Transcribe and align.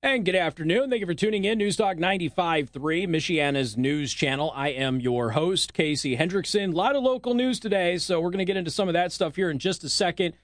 And 0.00 0.24
good 0.24 0.36
afternoon. 0.36 0.90
Thank 0.90 1.00
you 1.00 1.06
for 1.06 1.14
tuning 1.14 1.44
in. 1.44 1.58
News 1.58 1.76
Talk 1.76 1.96
95.3, 1.96 2.70
Michiana's 3.08 3.76
news 3.76 4.14
channel. 4.14 4.52
I 4.54 4.68
am 4.68 5.00
your 5.00 5.30
host, 5.30 5.74
Casey 5.74 6.16
Hendrickson. 6.16 6.72
A 6.72 6.76
lot 6.76 6.94
of 6.94 7.02
local 7.02 7.34
news 7.34 7.58
today, 7.58 7.98
so 7.98 8.20
we're 8.20 8.30
going 8.30 8.38
to 8.38 8.44
get 8.44 8.56
into 8.56 8.70
some 8.70 8.86
of 8.88 8.92
that 8.92 9.10
stuff 9.10 9.34
here 9.34 9.50
in 9.50 9.58
just 9.58 9.82
a 9.82 9.88
second. 9.88 10.34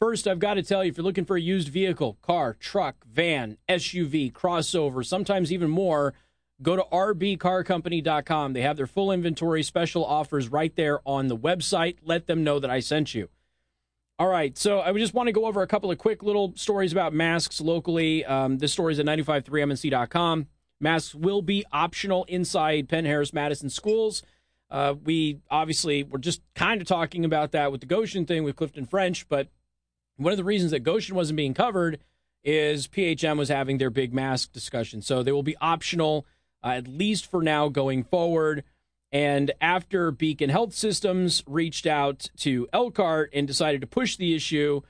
First, 0.00 0.26
I've 0.26 0.40
got 0.40 0.54
to 0.54 0.64
tell 0.64 0.82
you 0.82 0.90
if 0.90 0.96
you're 0.96 1.04
looking 1.04 1.24
for 1.24 1.36
a 1.36 1.40
used 1.40 1.68
vehicle, 1.68 2.18
car, 2.22 2.54
truck, 2.54 3.04
van, 3.06 3.56
SUV, 3.68 4.32
crossover, 4.32 5.06
sometimes 5.06 5.52
even 5.52 5.70
more, 5.70 6.12
go 6.60 6.74
to 6.74 6.82
rbcarcompany.com. 6.82 8.52
They 8.52 8.62
have 8.62 8.76
their 8.76 8.88
full 8.88 9.12
inventory, 9.12 9.62
special 9.62 10.04
offers 10.04 10.48
right 10.48 10.74
there 10.74 10.98
on 11.06 11.28
the 11.28 11.36
website. 11.36 11.98
Let 12.02 12.26
them 12.26 12.42
know 12.42 12.58
that 12.58 12.68
I 12.70 12.80
sent 12.80 13.14
you. 13.14 13.28
All 14.16 14.28
right, 14.28 14.56
so 14.56 14.80
I 14.80 14.92
just 14.92 15.12
want 15.12 15.26
to 15.26 15.32
go 15.32 15.46
over 15.46 15.60
a 15.62 15.66
couple 15.66 15.90
of 15.90 15.98
quick 15.98 16.22
little 16.22 16.52
stories 16.54 16.92
about 16.92 17.12
masks 17.12 17.60
locally. 17.60 18.24
Um, 18.24 18.58
this 18.58 18.72
story 18.72 18.92
is 18.92 19.00
at 19.00 19.06
953mnc.com. 19.06 20.46
Masks 20.78 21.16
will 21.16 21.42
be 21.42 21.64
optional 21.72 22.22
inside 22.24 22.88
Penn 22.88 23.06
Harris 23.06 23.32
Madison 23.32 23.68
schools. 23.68 24.22
Uh, 24.70 24.94
we 25.02 25.40
obviously 25.50 26.04
were 26.04 26.20
just 26.20 26.42
kind 26.54 26.80
of 26.80 26.86
talking 26.86 27.24
about 27.24 27.50
that 27.52 27.72
with 27.72 27.80
the 27.80 27.88
Goshen 27.88 28.24
thing 28.24 28.44
with 28.44 28.54
Clifton 28.54 28.86
French, 28.86 29.28
but 29.28 29.48
one 30.16 30.32
of 30.32 30.36
the 30.36 30.44
reasons 30.44 30.70
that 30.70 30.80
Goshen 30.84 31.16
wasn't 31.16 31.36
being 31.36 31.54
covered 31.54 31.98
is 32.44 32.86
PHM 32.86 33.36
was 33.36 33.48
having 33.48 33.78
their 33.78 33.90
big 33.90 34.14
mask 34.14 34.52
discussion. 34.52 35.02
So 35.02 35.24
they 35.24 35.32
will 35.32 35.42
be 35.42 35.56
optional, 35.60 36.24
uh, 36.62 36.68
at 36.68 36.86
least 36.86 37.28
for 37.28 37.42
now 37.42 37.68
going 37.68 38.04
forward. 38.04 38.62
And 39.14 39.52
after 39.60 40.10
Beacon 40.10 40.50
Health 40.50 40.74
Systems 40.74 41.44
reached 41.46 41.86
out 41.86 42.30
to 42.38 42.66
Elkhart 42.72 43.30
and 43.32 43.46
decided 43.46 43.80
to 43.82 43.86
push 43.86 44.16
the 44.16 44.34
issue, 44.34 44.80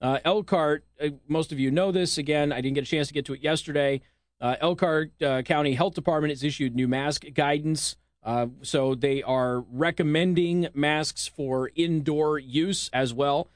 uh, 0.00 0.20
Elkhart, 0.24 0.86
uh, 0.98 1.10
most 1.28 1.52
of 1.52 1.60
you 1.60 1.70
know 1.70 1.92
this. 1.92 2.16
Again, 2.16 2.50
I 2.50 2.62
didn't 2.62 2.76
get 2.76 2.84
a 2.84 2.86
chance 2.86 3.08
to 3.08 3.14
get 3.14 3.26
to 3.26 3.34
it 3.34 3.42
yesterday. 3.42 4.00
Uh, 4.40 4.56
Elkhart 4.58 5.22
uh, 5.22 5.42
County 5.42 5.74
Health 5.74 5.92
Department 5.94 6.32
has 6.32 6.42
issued 6.42 6.74
new 6.74 6.88
mask 6.88 7.24
guidance. 7.34 7.96
Uh, 8.22 8.46
so 8.62 8.94
they 8.94 9.22
are 9.22 9.60
recommending 9.60 10.68
masks 10.72 11.28
for 11.28 11.70
indoor 11.74 12.38
use 12.38 12.88
as 12.94 13.12
well. 13.12 13.50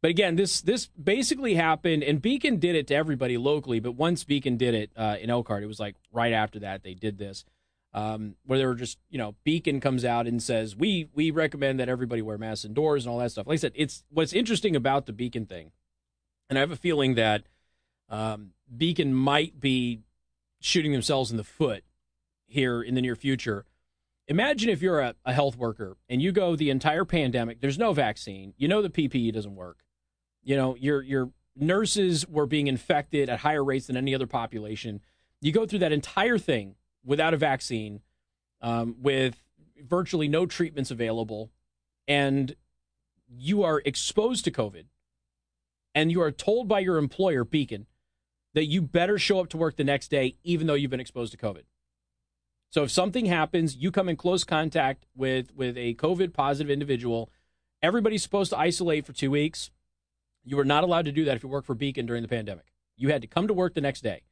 But 0.00 0.10
again, 0.10 0.36
this 0.36 0.62
this 0.62 0.86
basically 0.86 1.56
happened, 1.56 2.02
and 2.02 2.22
Beacon 2.22 2.58
did 2.58 2.74
it 2.74 2.86
to 2.86 2.94
everybody 2.94 3.36
locally. 3.36 3.80
But 3.80 3.92
once 3.92 4.24
Beacon 4.24 4.56
did 4.56 4.74
it 4.74 4.90
uh, 4.96 5.16
in 5.20 5.28
Elkhart, 5.28 5.62
it 5.62 5.66
was 5.66 5.80
like 5.80 5.96
right 6.10 6.32
after 6.32 6.58
that 6.60 6.84
they 6.84 6.94
did 6.94 7.18
this 7.18 7.44
um, 7.94 8.34
where 8.44 8.58
they 8.58 8.66
were 8.66 8.74
just, 8.74 8.98
you 9.08 9.18
know, 9.18 9.36
Beacon 9.44 9.80
comes 9.80 10.04
out 10.04 10.26
and 10.26 10.42
says 10.42 10.74
we 10.74 11.08
we 11.14 11.30
recommend 11.30 11.78
that 11.78 11.88
everybody 11.88 12.20
wear 12.20 12.36
masks 12.36 12.64
indoors 12.64 13.06
and 13.06 13.12
all 13.12 13.20
that 13.20 13.30
stuff. 13.30 13.46
Like 13.46 13.54
I 13.54 13.58
said, 13.58 13.72
it's 13.76 14.04
what's 14.10 14.32
interesting 14.32 14.74
about 14.74 15.06
the 15.06 15.12
Beacon 15.12 15.46
thing, 15.46 15.70
and 16.50 16.58
I 16.58 16.60
have 16.60 16.72
a 16.72 16.76
feeling 16.76 17.14
that 17.14 17.44
um, 18.08 18.50
Beacon 18.76 19.14
might 19.14 19.60
be 19.60 20.00
shooting 20.60 20.92
themselves 20.92 21.30
in 21.30 21.36
the 21.36 21.44
foot 21.44 21.84
here 22.46 22.82
in 22.82 22.94
the 22.94 23.00
near 23.00 23.14
future. 23.14 23.64
Imagine 24.26 24.70
if 24.70 24.82
you're 24.82 25.00
a, 25.00 25.14
a 25.24 25.32
health 25.32 25.56
worker 25.56 25.96
and 26.08 26.20
you 26.20 26.32
go 26.32 26.56
the 26.56 26.70
entire 26.70 27.04
pandemic. 27.04 27.60
There's 27.60 27.78
no 27.78 27.92
vaccine. 27.92 28.54
You 28.56 28.68
know 28.68 28.82
the 28.82 28.90
PPE 28.90 29.34
doesn't 29.34 29.54
work. 29.54 29.84
You 30.42 30.56
know 30.56 30.74
your 30.74 31.00
your 31.00 31.30
nurses 31.54 32.26
were 32.26 32.46
being 32.46 32.66
infected 32.66 33.30
at 33.30 33.40
higher 33.40 33.62
rates 33.62 33.86
than 33.86 33.96
any 33.96 34.16
other 34.16 34.26
population. 34.26 35.00
You 35.40 35.52
go 35.52 35.64
through 35.64 35.80
that 35.80 35.92
entire 35.92 36.38
thing 36.38 36.74
without 37.04 37.34
a 37.34 37.36
vaccine, 37.36 38.00
um, 38.60 38.96
with 39.00 39.42
virtually 39.80 40.28
no 40.28 40.46
treatments 40.46 40.90
available, 40.90 41.50
and 42.08 42.56
you 43.28 43.62
are 43.62 43.82
exposed 43.84 44.44
to 44.44 44.50
COVID, 44.50 44.84
and 45.94 46.10
you 46.10 46.20
are 46.20 46.32
told 46.32 46.68
by 46.68 46.80
your 46.80 46.96
employer, 46.96 47.44
Beacon, 47.44 47.86
that 48.54 48.66
you 48.66 48.80
better 48.82 49.18
show 49.18 49.40
up 49.40 49.48
to 49.50 49.56
work 49.56 49.76
the 49.76 49.84
next 49.84 50.08
day, 50.08 50.36
even 50.44 50.66
though 50.66 50.74
you've 50.74 50.90
been 50.90 51.00
exposed 51.00 51.32
to 51.32 51.38
COVID. 51.38 51.62
So 52.70 52.82
if 52.82 52.90
something 52.90 53.26
happens, 53.26 53.76
you 53.76 53.92
come 53.92 54.08
in 54.08 54.16
close 54.16 54.42
contact 54.42 55.06
with 55.14 55.54
with 55.54 55.76
a 55.76 55.94
COVID 55.94 56.32
positive 56.32 56.70
individual. 56.70 57.30
Everybody's 57.82 58.22
supposed 58.22 58.50
to 58.50 58.58
isolate 58.58 59.06
for 59.06 59.12
two 59.12 59.30
weeks. 59.30 59.70
You 60.44 60.56
were 60.56 60.64
not 60.64 60.84
allowed 60.84 61.04
to 61.04 61.12
do 61.12 61.24
that 61.24 61.36
if 61.36 61.42
you 61.42 61.48
work 61.48 61.64
for 61.64 61.74
Beacon 61.74 62.06
during 62.06 62.22
the 62.22 62.28
pandemic. 62.28 62.72
You 62.96 63.10
had 63.10 63.22
to 63.22 63.28
come 63.28 63.46
to 63.46 63.54
work 63.54 63.74
the 63.74 63.80
next 63.80 64.02
day. 64.02 64.22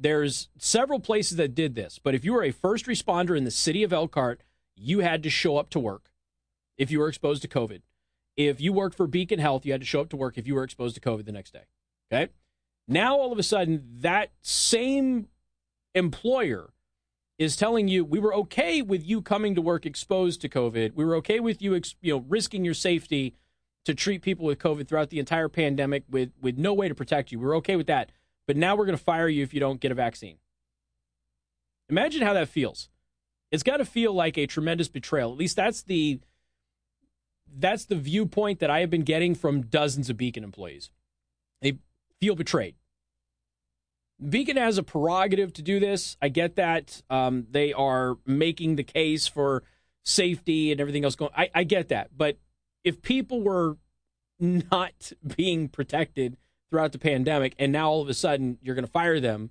There's 0.00 0.48
several 0.56 0.98
places 0.98 1.36
that 1.36 1.54
did 1.54 1.74
this, 1.74 1.98
but 2.02 2.14
if 2.14 2.24
you 2.24 2.32
were 2.32 2.42
a 2.42 2.52
first 2.52 2.86
responder 2.86 3.36
in 3.36 3.44
the 3.44 3.50
city 3.50 3.82
of 3.82 3.92
Elkhart, 3.92 4.42
you 4.74 5.00
had 5.00 5.22
to 5.24 5.30
show 5.30 5.58
up 5.58 5.68
to 5.70 5.78
work 5.78 6.10
if 6.78 6.90
you 6.90 7.00
were 7.00 7.08
exposed 7.08 7.42
to 7.42 7.48
COVID. 7.48 7.82
If 8.36 8.62
you 8.62 8.72
worked 8.72 8.96
for 8.96 9.06
Beacon 9.06 9.38
Health, 9.38 9.66
you 9.66 9.72
had 9.72 9.82
to 9.82 9.86
show 9.86 10.00
up 10.00 10.08
to 10.10 10.16
work 10.16 10.38
if 10.38 10.46
you 10.46 10.54
were 10.54 10.64
exposed 10.64 10.94
to 10.94 11.00
COVID 11.02 11.26
the 11.26 11.32
next 11.32 11.52
day. 11.52 11.64
Okay? 12.10 12.32
Now 12.88 13.18
all 13.18 13.30
of 13.30 13.38
a 13.38 13.42
sudden 13.42 13.84
that 14.00 14.30
same 14.40 15.28
employer 15.94 16.72
is 17.38 17.56
telling 17.56 17.88
you 17.88 18.04
we 18.04 18.18
were 18.18 18.34
okay 18.34 18.80
with 18.80 19.04
you 19.06 19.20
coming 19.20 19.54
to 19.54 19.62
work 19.62 19.84
exposed 19.84 20.40
to 20.40 20.48
COVID. 20.48 20.94
We 20.94 21.04
were 21.04 21.16
okay 21.16 21.40
with 21.40 21.60
you, 21.60 21.78
you 22.00 22.14
know, 22.14 22.24
risking 22.26 22.64
your 22.64 22.74
safety 22.74 23.34
to 23.84 23.94
treat 23.94 24.22
people 24.22 24.46
with 24.46 24.58
COVID 24.58 24.88
throughout 24.88 25.10
the 25.10 25.18
entire 25.18 25.48
pandemic 25.48 26.04
with 26.08 26.30
with 26.40 26.58
no 26.58 26.72
way 26.72 26.88
to 26.88 26.94
protect 26.94 27.32
you. 27.32 27.38
We 27.38 27.46
we're 27.46 27.56
okay 27.58 27.76
with 27.76 27.86
that 27.86 28.10
but 28.50 28.56
now 28.56 28.74
we're 28.74 28.84
going 28.84 28.98
to 28.98 29.04
fire 29.04 29.28
you 29.28 29.44
if 29.44 29.54
you 29.54 29.60
don't 29.60 29.78
get 29.78 29.92
a 29.92 29.94
vaccine. 29.94 30.36
Imagine 31.88 32.22
how 32.22 32.32
that 32.32 32.48
feels. 32.48 32.88
It's 33.52 33.62
got 33.62 33.76
to 33.76 33.84
feel 33.84 34.12
like 34.12 34.36
a 34.36 34.48
tremendous 34.48 34.88
betrayal. 34.88 35.30
At 35.30 35.38
least 35.38 35.54
that's 35.54 35.82
the 35.82 36.18
that's 37.56 37.84
the 37.84 37.94
viewpoint 37.94 38.58
that 38.58 38.68
I 38.68 38.80
have 38.80 38.90
been 38.90 39.04
getting 39.04 39.36
from 39.36 39.60
dozens 39.62 40.10
of 40.10 40.16
Beacon 40.16 40.42
employees. 40.42 40.90
They 41.62 41.78
feel 42.20 42.34
betrayed. 42.34 42.74
Beacon 44.28 44.56
has 44.56 44.78
a 44.78 44.82
prerogative 44.82 45.52
to 45.52 45.62
do 45.62 45.78
this. 45.78 46.16
I 46.20 46.28
get 46.28 46.56
that. 46.56 47.02
Um, 47.08 47.46
they 47.52 47.72
are 47.72 48.18
making 48.26 48.74
the 48.74 48.82
case 48.82 49.28
for 49.28 49.62
safety 50.02 50.72
and 50.72 50.80
everything 50.80 51.04
else 51.04 51.14
going. 51.14 51.30
I, 51.36 51.50
I 51.54 51.62
get 51.62 51.90
that. 51.90 52.10
But 52.16 52.36
if 52.82 53.00
people 53.00 53.42
were 53.42 53.76
not 54.40 55.12
being 55.36 55.68
protected 55.68 56.36
throughout 56.70 56.92
the 56.92 56.98
pandemic, 56.98 57.54
and 57.58 57.72
now 57.72 57.90
all 57.90 58.00
of 58.00 58.08
a 58.08 58.14
sudden 58.14 58.58
you're 58.62 58.74
going 58.74 58.84
to 58.86 58.90
fire 58.90 59.20
them 59.20 59.50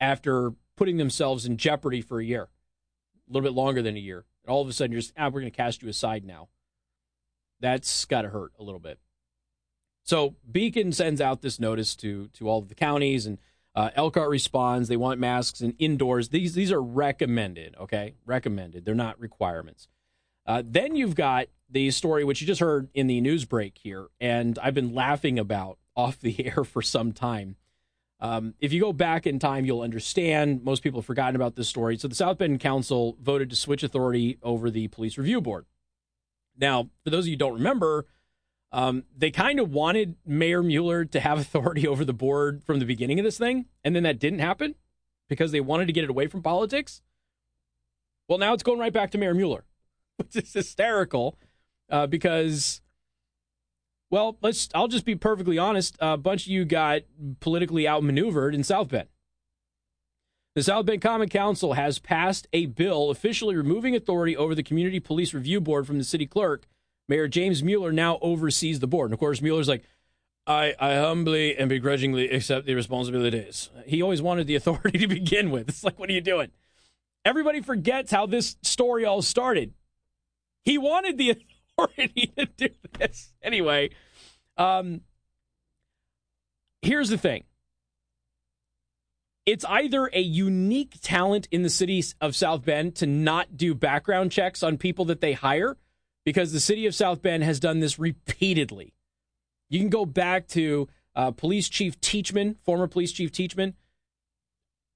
after 0.00 0.52
putting 0.76 0.96
themselves 0.98 1.46
in 1.46 1.56
jeopardy 1.56 2.02
for 2.02 2.20
a 2.20 2.24
year, 2.24 2.42
a 2.42 3.32
little 3.32 3.48
bit 3.48 3.54
longer 3.54 3.80
than 3.80 3.96
a 3.96 4.00
year. 4.00 4.24
And 4.44 4.52
all 4.52 4.62
of 4.62 4.68
a 4.68 4.72
sudden 4.72 4.92
you're 4.92 5.00
just, 5.00 5.14
ah, 5.16 5.26
we're 5.26 5.40
going 5.40 5.50
to 5.52 5.56
cast 5.56 5.82
you 5.82 5.88
aside 5.88 6.24
now. 6.24 6.48
That's 7.60 8.04
got 8.04 8.22
to 8.22 8.28
hurt 8.28 8.52
a 8.58 8.62
little 8.62 8.80
bit. 8.80 8.98
So 10.06 10.36
Beacon 10.50 10.92
sends 10.92 11.20
out 11.20 11.42
this 11.42 11.58
notice 11.58 11.96
to 11.96 12.28
to 12.34 12.48
all 12.48 12.60
of 12.60 12.68
the 12.68 12.76
counties, 12.76 13.26
and 13.26 13.38
uh, 13.74 13.90
Elkhart 13.96 14.30
responds. 14.30 14.88
They 14.88 14.96
want 14.96 15.18
masks 15.18 15.60
and 15.60 15.74
indoors. 15.78 16.28
These 16.28 16.54
these 16.54 16.70
are 16.70 16.82
recommended. 16.82 17.74
Okay, 17.80 18.14
recommended. 18.24 18.84
They're 18.84 18.94
not 18.94 19.18
requirements. 19.18 19.88
Uh, 20.46 20.62
then 20.64 20.94
you've 20.94 21.16
got 21.16 21.48
the 21.68 21.90
story 21.90 22.22
which 22.22 22.40
you 22.40 22.46
just 22.46 22.60
heard 22.60 22.88
in 22.94 23.08
the 23.08 23.20
news 23.20 23.44
break 23.44 23.78
here, 23.78 24.06
and 24.20 24.56
I've 24.60 24.74
been 24.74 24.94
laughing 24.94 25.40
about 25.40 25.78
off 25.96 26.20
the 26.20 26.46
air 26.46 26.64
for 26.64 26.82
some 26.82 27.12
time. 27.12 27.56
Um, 28.18 28.54
if 28.60 28.72
you 28.72 28.80
go 28.80 28.92
back 28.92 29.26
in 29.26 29.38
time, 29.38 29.64
you'll 29.66 29.82
understand. 29.82 30.64
Most 30.64 30.82
people 30.82 31.00
have 31.00 31.06
forgotten 31.06 31.36
about 31.36 31.54
this 31.56 31.68
story. 31.68 31.98
So, 31.98 32.08
the 32.08 32.14
South 32.14 32.38
Bend 32.38 32.60
Council 32.60 33.16
voted 33.20 33.50
to 33.50 33.56
switch 33.56 33.82
authority 33.82 34.38
over 34.42 34.70
the 34.70 34.88
Police 34.88 35.18
Review 35.18 35.40
Board. 35.40 35.66
Now, 36.58 36.88
for 37.04 37.10
those 37.10 37.24
of 37.24 37.28
you 37.28 37.32
who 37.34 37.38
don't 37.38 37.54
remember, 37.54 38.06
um, 38.72 39.04
they 39.16 39.30
kind 39.30 39.60
of 39.60 39.70
wanted 39.70 40.16
Mayor 40.24 40.62
Mueller 40.62 41.04
to 41.04 41.20
have 41.20 41.38
authority 41.40 41.86
over 41.86 42.04
the 42.04 42.14
board 42.14 42.64
from 42.64 42.78
the 42.78 42.86
beginning 42.86 43.18
of 43.18 43.24
this 43.24 43.38
thing, 43.38 43.66
and 43.84 43.94
then 43.94 44.02
that 44.04 44.18
didn't 44.18 44.38
happen 44.38 44.74
because 45.28 45.52
they 45.52 45.60
wanted 45.60 45.86
to 45.86 45.92
get 45.92 46.04
it 46.04 46.10
away 46.10 46.26
from 46.26 46.42
politics. 46.42 47.02
Well, 48.28 48.38
now 48.38 48.54
it's 48.54 48.62
going 48.62 48.78
right 48.78 48.92
back 48.92 49.10
to 49.12 49.18
Mayor 49.18 49.34
Mueller, 49.34 49.64
which 50.16 50.36
is 50.36 50.52
hysterical 50.52 51.38
uh, 51.90 52.06
because 52.06 52.80
well, 54.10 54.36
let's. 54.42 54.68
I'll 54.74 54.88
just 54.88 55.04
be 55.04 55.14
perfectly 55.14 55.58
honest. 55.58 55.96
A 56.00 56.16
bunch 56.16 56.42
of 56.42 56.48
you 56.48 56.64
got 56.64 57.02
politically 57.40 57.88
outmaneuvered 57.88 58.54
in 58.54 58.62
South 58.62 58.88
Bend. 58.88 59.08
The 60.54 60.62
South 60.62 60.86
Bend 60.86 61.02
Common 61.02 61.28
Council 61.28 61.74
has 61.74 61.98
passed 61.98 62.46
a 62.52 62.66
bill 62.66 63.10
officially 63.10 63.56
removing 63.56 63.94
authority 63.94 64.36
over 64.36 64.54
the 64.54 64.62
Community 64.62 65.00
Police 65.00 65.34
Review 65.34 65.60
Board 65.60 65.86
from 65.86 65.98
the 65.98 66.04
city 66.04 66.26
clerk. 66.26 66.66
Mayor 67.08 67.28
James 67.28 67.62
Mueller 67.62 67.92
now 67.92 68.18
oversees 68.22 68.80
the 68.80 68.86
board. 68.86 69.08
And 69.08 69.12
of 69.12 69.20
course, 69.20 69.42
Mueller's 69.42 69.68
like, 69.68 69.84
I, 70.46 70.74
I 70.78 70.94
humbly 70.94 71.56
and 71.56 71.68
begrudgingly 71.68 72.30
accept 72.30 72.66
the 72.66 72.74
responsibilities. 72.74 73.68
He 73.84 74.00
always 74.00 74.22
wanted 74.22 74.46
the 74.46 74.54
authority 74.56 74.98
to 74.98 75.06
begin 75.06 75.50
with. 75.50 75.68
It's 75.68 75.84
like, 75.84 75.98
what 75.98 76.08
are 76.08 76.14
you 76.14 76.20
doing? 76.20 76.50
Everybody 77.24 77.60
forgets 77.60 78.10
how 78.10 78.26
this 78.26 78.56
story 78.62 79.04
all 79.04 79.20
started. 79.20 79.74
He 80.64 80.78
wanted 80.78 81.18
the 81.18 81.36
authority 81.78 82.32
to 82.36 82.46
do 82.46 82.68
this. 82.98 83.32
Anyway, 83.42 83.90
um, 84.56 85.02
here's 86.82 87.08
the 87.08 87.18
thing 87.18 87.44
it's 89.44 89.64
either 89.66 90.10
a 90.12 90.20
unique 90.20 90.96
talent 91.02 91.46
in 91.50 91.62
the 91.62 91.70
city 91.70 92.02
of 92.20 92.34
South 92.34 92.64
Bend 92.64 92.96
to 92.96 93.06
not 93.06 93.56
do 93.56 93.74
background 93.74 94.32
checks 94.32 94.62
on 94.62 94.76
people 94.76 95.04
that 95.06 95.20
they 95.20 95.34
hire, 95.34 95.76
because 96.24 96.52
the 96.52 96.60
city 96.60 96.86
of 96.86 96.94
South 96.94 97.22
Bend 97.22 97.44
has 97.44 97.60
done 97.60 97.78
this 97.78 97.98
repeatedly. 97.98 98.92
You 99.68 99.78
can 99.78 99.88
go 99.88 100.04
back 100.04 100.48
to 100.48 100.88
uh, 101.14 101.30
Police 101.30 101.68
Chief 101.68 102.00
Teachman, 102.00 102.56
former 102.64 102.88
Police 102.88 103.12
Chief 103.12 103.30
Teachman. 103.30 103.74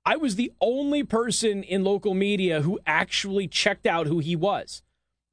I 0.04 0.16
was 0.16 0.34
the 0.34 0.52
only 0.60 1.04
person 1.04 1.62
in 1.62 1.84
local 1.84 2.14
media 2.14 2.62
who 2.62 2.80
actually 2.86 3.46
checked 3.46 3.86
out 3.86 4.06
who 4.06 4.18
he 4.18 4.34
was. 4.34 4.82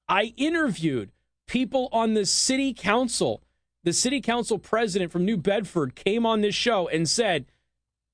I 0.07 0.33
interviewed 0.37 1.11
people 1.47 1.89
on 1.91 2.13
the 2.13 2.25
city 2.25 2.73
council. 2.73 3.41
The 3.83 3.93
city 3.93 4.21
council 4.21 4.59
president 4.59 5.11
from 5.11 5.25
New 5.25 5.37
Bedford 5.37 5.95
came 5.95 6.25
on 6.25 6.41
this 6.41 6.55
show 6.55 6.87
and 6.87 7.09
said, 7.09 7.45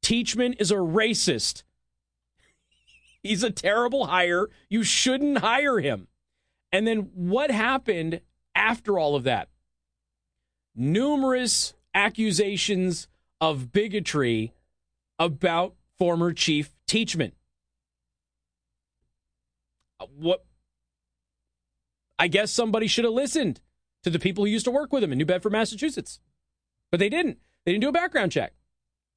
Teachman 0.04 0.54
is 0.60 0.72
a 0.72 0.76
racist. 0.76 1.64
He's 3.24 3.44
a 3.44 3.50
terrible 3.50 4.08
hire. 4.08 4.50
You 4.70 4.84
shouldn't 4.84 5.40
hire 5.40 5.80
him. 5.80 6.08
And 6.72 6.88
then 6.88 7.10
what 7.14 7.52
happened 7.52 8.22
after 8.56 9.00
all 9.00 9.16
of 9.16 9.24
that? 9.24 9.50
Numerous 10.76 11.74
accusations 11.94 13.08
of 13.40 13.72
bigotry 13.72 14.54
about 15.20 15.76
former 15.98 16.34
Chief 16.34 16.72
Teachman. 16.88 17.32
Uh, 20.00 20.06
what? 20.18 20.44
I 22.24 22.28
guess 22.28 22.54
somebody 22.54 22.88
should 22.88 23.04
have 23.04 23.14
listened 23.14 23.60
to 24.04 24.10
the 24.10 24.18
people 24.18 24.46
who 24.46 24.50
used 24.50 24.64
to 24.64 24.72
work 24.72 24.94
with 24.94 25.04
him 25.04 25.12
in 25.12 25.18
New 25.18 25.26
Bedford, 25.26 25.52
Massachusetts. 25.52 26.22
But 26.90 27.02
they 27.02 27.10
didn't. 27.10 27.38
They 27.66 27.74
didn't 27.74 27.82
do 27.82 27.90
a 27.90 27.92
background 27.92 28.32
check. 28.32 28.54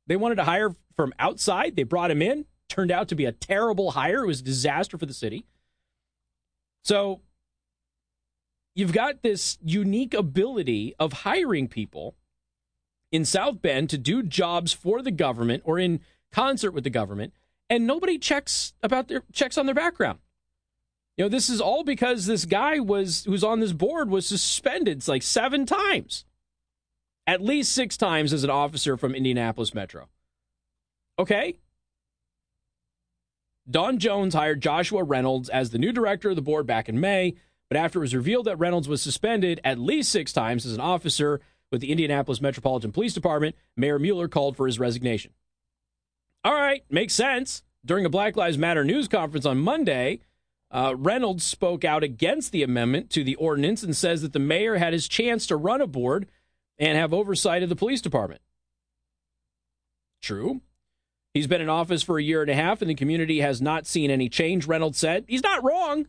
They 0.09 0.17
wanted 0.17 0.35
to 0.35 0.43
hire 0.43 0.75
from 0.97 1.15
outside. 1.21 1.77
They 1.77 1.85
brought 1.85 2.11
him 2.11 2.21
in. 2.21 2.47
Turned 2.69 2.91
out 2.91 3.07
to 3.07 3.15
be 3.15 3.25
a 3.25 3.31
terrible 3.31 3.93
hire. 3.93 4.25
It 4.25 4.27
was 4.27 4.41
a 4.41 4.43
disaster 4.43 4.99
for 4.99 5.07
the 5.07 5.15
city. 5.15 5.47
So 6.83 7.21
you've 8.75 8.93
got 8.93 9.23
this 9.23 9.57
unique 9.63 10.13
ability 10.13 10.97
of 10.99 11.13
hiring 11.13 11.69
people 11.69 12.17
in 13.13 13.25
South 13.25 13.63
Bend 13.63 13.89
to 13.91 13.99
do 13.99 14.25
jobs 14.25 14.73
for 14.73 15.01
the 15.01 15.13
government 15.13 15.63
or 15.65 15.79
in 15.79 16.01
concert 16.33 16.73
with 16.73 16.83
the 16.83 16.91
government, 16.91 17.35
and 17.71 17.87
nobody 17.87 18.19
checks 18.19 18.73
about 18.83 19.07
their 19.07 19.23
checks 19.33 19.57
on 19.57 19.67
their 19.67 19.77
background. 19.77 20.19
You 21.17 21.25
know, 21.25 21.29
this 21.31 21.49
is 21.49 21.61
all 21.61 21.83
because 21.83 22.27
this 22.27 22.45
guy 22.45 22.79
was 22.79 23.25
who's 23.25 23.45
on 23.45 23.61
this 23.61 23.73
board 23.73 24.11
was 24.11 24.27
suspended 24.27 25.07
like 25.09 25.23
seven 25.23 25.65
times, 25.65 26.25
at 27.27 27.41
least 27.41 27.73
six 27.73 27.97
times 27.97 28.33
as 28.33 28.45
an 28.45 28.51
officer 28.51 28.97
from 28.97 29.15
Indianapolis 29.15 29.75
Metro. 29.75 30.09
Okay. 31.19 31.57
Dawn 33.69 33.99
Jones 33.99 34.35
hired 34.35 34.61
Joshua 34.61 35.03
Reynolds 35.03 35.49
as 35.49 35.71
the 35.71 35.79
new 35.79 35.91
director 35.91 36.31
of 36.31 36.37
the 36.37 36.43
board 36.43 36.67
back 36.67 36.89
in 36.89 37.01
May, 37.01 37.35
but 37.69 37.77
after 37.77 37.99
it 37.99 38.03
was 38.03 38.15
revealed 38.15 38.45
that 38.45 38.59
Reynolds 38.59 38.89
was 38.89 39.03
suspended 39.03 39.61
at 39.65 39.79
least 39.79 40.13
six 40.13 40.33
times 40.33 40.67
as 40.67 40.75
an 40.75 40.81
officer 40.81 41.41
with 41.73 41.81
the 41.81 41.91
Indianapolis 41.91 42.41
Metropolitan 42.41 42.93
Police 42.93 43.15
Department, 43.15 43.57
Mayor 43.77 43.99
Mueller 43.99 44.29
called 44.29 44.57
for 44.57 44.67
his 44.67 44.79
resignation. 44.79 45.33
All 46.45 46.55
right, 46.55 46.85
makes 46.91 47.15
sense. 47.15 47.63
During 47.85 48.05
a 48.05 48.11
Black 48.11 48.37
Lives 48.37 48.59
Matter 48.59 48.85
news 48.85 49.09
conference 49.09 49.47
on 49.47 49.59
Monday, 49.59 50.21
uh, 50.77 50.95
Reynolds 50.95 51.43
spoke 51.43 51.87
out 51.87 52.05
against 52.05 52.53
the 52.53 52.63
amendment 52.63 53.09
to 53.09 53.25
the 53.25 53.35
ordinance 53.37 53.83
and 53.83 53.97
says 53.97 54.21
that 54.21 54.35
the 54.35 54.39
mayor 54.39 54.77
had 54.77 54.93
his 54.93 55.09
chance 55.09 55.47
to 55.47 55.57
run 55.57 55.81
a 55.81 55.87
board 55.87 56.29
and 56.79 56.99
have 56.99 57.15
oversight 57.15 57.63
of 57.63 57.71
the 57.71 57.75
police 57.75 58.03
department. 58.03 58.43
True. 60.21 60.61
He's 61.33 61.47
been 61.47 61.63
in 61.63 61.71
office 61.71 62.03
for 62.03 62.19
a 62.19 62.23
year 62.23 62.43
and 62.43 62.51
a 62.51 62.55
half, 62.55 62.83
and 62.83 62.91
the 62.91 62.95
community 62.95 63.41
has 63.41 63.63
not 63.63 63.87
seen 63.87 64.11
any 64.11 64.29
change, 64.29 64.67
Reynolds 64.67 64.99
said. 64.99 65.25
He's 65.27 65.43
not 65.43 65.65
wrong. 65.65 66.09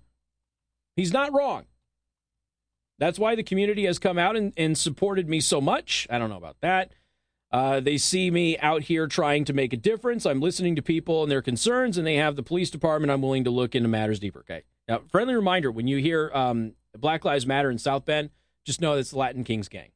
He's 0.97 1.13
not 1.13 1.33
wrong. 1.33 1.63
That's 2.99 3.17
why 3.17 3.35
the 3.35 3.43
community 3.43 3.85
has 3.85 3.99
come 3.99 4.17
out 4.17 4.35
and, 4.35 4.51
and 4.57 4.77
supported 4.77 5.29
me 5.29 5.39
so 5.39 5.61
much. 5.61 6.07
I 6.09 6.19
don't 6.19 6.29
know 6.29 6.35
about 6.35 6.57
that. 6.59 6.91
Uh, 7.51 7.79
they 7.79 7.97
see 7.97 8.29
me 8.29 8.57
out 8.57 8.83
here 8.83 9.07
trying 9.07 9.45
to 9.45 9.53
make 9.53 9.71
a 9.71 9.77
difference. 9.77 10.25
I'm 10.25 10.41
listening 10.41 10.75
to 10.75 10.81
people 10.81 11.23
and 11.23 11.31
their 11.31 11.41
concerns, 11.41 11.97
and 11.97 12.05
they 12.05 12.15
have 12.15 12.35
the 12.35 12.43
police 12.43 12.69
department. 12.69 13.11
I'm 13.11 13.21
willing 13.21 13.45
to 13.45 13.49
look 13.49 13.73
into 13.73 13.87
matters 13.87 14.19
deeper. 14.19 14.39
Okay. 14.39 14.63
Now, 14.87 15.01
friendly 15.09 15.35
reminder 15.35 15.71
when 15.71 15.87
you 15.87 15.97
hear 15.97 16.29
um, 16.33 16.73
Black 16.97 17.23
Lives 17.23 17.45
Matter 17.45 17.71
in 17.71 17.77
South 17.77 18.05
Bend, 18.05 18.31
just 18.65 18.81
know 18.81 18.95
that's 18.95 19.11
the 19.11 19.17
Latin 19.17 19.43
Kings 19.43 19.69
gang. 19.69 19.91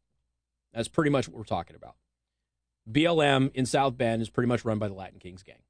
That's 0.73 0.87
pretty 0.87 1.09
much 1.09 1.27
what 1.27 1.37
we're 1.37 1.43
talking 1.43 1.75
about. 1.75 1.95
BLM 2.89 3.51
in 3.53 3.65
South 3.65 3.97
Bend 3.97 4.21
is 4.21 4.29
pretty 4.29 4.47
much 4.47 4.63
run 4.63 4.79
by 4.79 4.87
the 4.87 4.93
Latin 4.93 5.19
Kings 5.19 5.43
gang. 5.43 5.61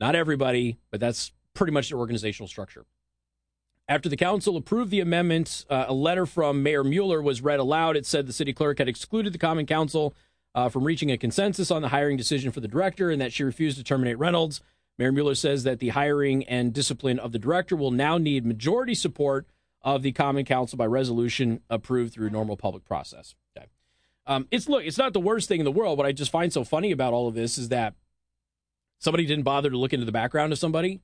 Not 0.00 0.14
everybody, 0.14 0.78
but 0.90 1.00
that's 1.00 1.32
pretty 1.54 1.72
much 1.72 1.88
the 1.88 1.96
organizational 1.96 2.48
structure. 2.48 2.84
After 3.88 4.08
the 4.08 4.16
council 4.16 4.56
approved 4.56 4.90
the 4.90 5.00
amendment, 5.00 5.66
uh, 5.68 5.86
a 5.88 5.94
letter 5.94 6.26
from 6.26 6.62
Mayor 6.62 6.84
Mueller 6.84 7.20
was 7.20 7.42
read 7.42 7.60
aloud. 7.60 7.96
It 7.96 8.06
said 8.06 8.26
the 8.26 8.32
city 8.32 8.52
clerk 8.52 8.78
had 8.78 8.88
excluded 8.88 9.32
the 9.32 9.38
Common 9.38 9.66
Council 9.66 10.14
uh, 10.54 10.68
from 10.68 10.84
reaching 10.84 11.10
a 11.10 11.18
consensus 11.18 11.70
on 11.70 11.82
the 11.82 11.88
hiring 11.88 12.16
decision 12.16 12.52
for 12.52 12.60
the 12.60 12.68
director 12.68 13.10
and 13.10 13.20
that 13.20 13.32
she 13.32 13.42
refused 13.42 13.76
to 13.78 13.84
terminate 13.84 14.18
Reynolds. 14.18 14.60
Mayor 14.98 15.12
Mueller 15.12 15.34
says 15.34 15.64
that 15.64 15.80
the 15.80 15.88
hiring 15.90 16.44
and 16.44 16.72
discipline 16.72 17.18
of 17.18 17.32
the 17.32 17.38
director 17.38 17.74
will 17.74 17.90
now 17.90 18.16
need 18.16 18.46
majority 18.46 18.94
support 18.94 19.46
of 19.82 20.02
the 20.02 20.12
Common 20.12 20.44
Council 20.44 20.78
by 20.78 20.86
resolution 20.86 21.60
approved 21.68 22.14
through 22.14 22.30
normal 22.30 22.56
public 22.56 22.84
process. 22.84 23.34
Okay. 23.56 23.66
Um, 24.26 24.46
it's 24.50 24.68
look, 24.68 24.84
it's 24.84 24.96
not 24.96 25.12
the 25.12 25.20
worst 25.20 25.48
thing 25.48 25.60
in 25.60 25.64
the 25.64 25.72
world. 25.72 25.98
What 25.98 26.06
I 26.06 26.12
just 26.12 26.30
find 26.30 26.52
so 26.52 26.64
funny 26.64 26.92
about 26.92 27.12
all 27.12 27.28
of 27.28 27.34
this 27.34 27.58
is 27.58 27.68
that 27.68 27.94
somebody 28.98 29.26
didn't 29.26 29.44
bother 29.44 29.70
to 29.70 29.76
look 29.76 29.92
into 29.92 30.06
the 30.06 30.12
background 30.12 30.52
of 30.52 30.58
somebody. 30.58 31.00